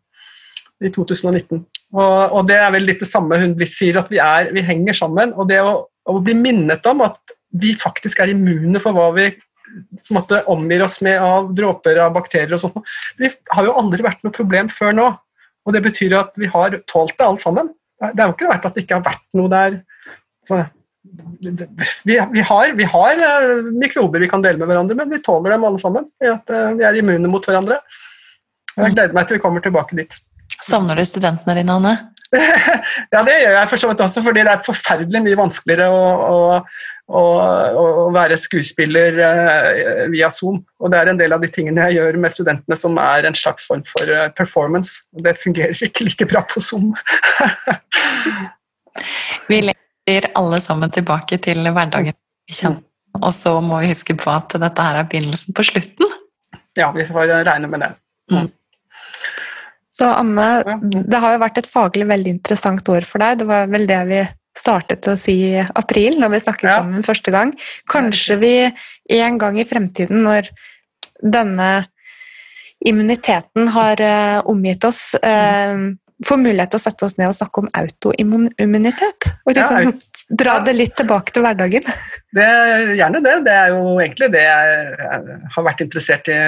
[0.84, 1.64] i 2019.
[1.96, 4.98] Og, og, det er vel litt det samme hun sier, at vi, er, vi henger
[4.98, 5.34] sammen.
[5.38, 9.30] Og det å, å bli minnet om at vi faktisk er immune for hva vi
[10.16, 12.94] måtte omgir oss med av dråper av bakterier og sånt.
[13.20, 15.08] Vi har jo aldri vært noe problem før nå.
[15.68, 17.74] Og det betyr at vi har tålt det alt sammen.
[18.00, 19.80] Det er jo ikke vært at det ikke har vært noe der.
[20.48, 20.62] Så,
[22.04, 25.56] vi, vi, har, vi, har, eh, mikrober vi kan dele med hverandre, men vi tåler
[25.56, 26.10] dem alle sammen.
[26.24, 27.80] I at eh, vi er immune mot hverandre.
[28.78, 30.14] Jeg gleder meg til vi kommer tilbake dit.
[30.64, 31.96] Savner du studentene dine, Anne?
[33.14, 36.02] ja, det gjør jeg for så vidt også, fordi det er forferdelig mye vanskeligere å,
[36.28, 36.40] å,
[37.08, 37.24] å,
[38.04, 40.60] å være skuespiller eh, via Zoom.
[40.82, 43.38] Og det er en del av de tingene jeg gjør med studentene som er en
[43.38, 45.00] slags form for performance.
[45.16, 46.94] Og det fungerer ikke like bra på Zoom.
[49.50, 49.62] vi
[50.08, 52.16] leter alle sammen tilbake til hverdagen
[52.48, 52.84] vi kjenner,
[53.20, 56.14] og så må vi huske på at dette her er begynnelsen på slutten.
[56.78, 57.92] Ja, vi får regne med det.
[58.32, 58.48] Mm.
[59.98, 63.40] Så Anne, det har jo vært et faglig veldig interessant år for deg.
[63.40, 64.22] Det var vel det vi
[64.58, 66.78] startet å si i april, når vi snakket Ja.
[66.82, 67.54] sammen første gang.
[67.90, 68.74] Kanskje vi
[69.18, 70.50] en gang i fremtiden, når
[71.22, 71.88] denne
[72.86, 75.78] immuniteten har eh, omgitt oss, eh,
[76.26, 79.32] får mulighet til å sette oss ned og snakke om autoimmunitet.
[79.46, 81.86] Og Ja, liksom dra det litt tilbake til hverdagen.
[82.36, 83.36] Det er gjerne det.
[83.46, 86.40] Det er jo egentlig det jeg har vært interessert i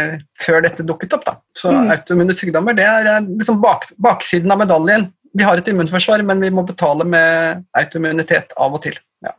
[0.43, 1.23] før dette dukket opp.
[1.25, 1.37] Da.
[1.55, 1.91] Så Mm.
[1.95, 5.13] autoimmune sykdommer det er eh, liksom bak, baksiden av medaljen.
[5.33, 8.97] Vi har et immunforsvar, men vi må betale med autoimmunitet av og til.
[9.23, 9.31] Ja.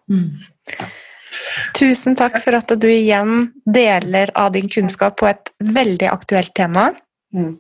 [1.74, 6.92] Tusen takk for at du igjen deler av din kunnskap på et veldig aktuelt tema.
[7.34, 7.58] Mm.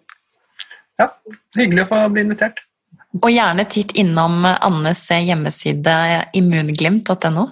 [1.00, 1.08] Ja,
[1.58, 2.60] hyggelig å få bli invitert.
[3.18, 5.96] Og gjerne titt innom Annes hjemmeside
[6.38, 7.48] immunglimt.no.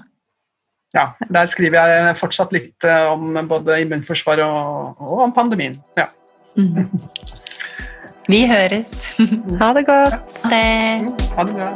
[0.97, 5.81] Ja, Der skriver jeg fortsatt litt eh, om både immunforsvar og, og om pandemien.
[5.99, 6.09] Ja.
[6.57, 6.89] Mm.
[8.29, 8.93] Vi høres.
[9.61, 10.39] Ha det godt!
[10.49, 11.73] Ha det bra.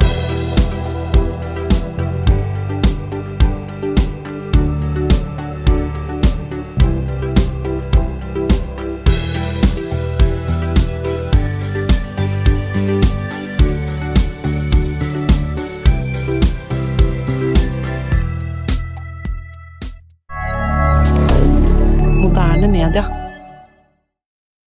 [22.93, 23.22] dire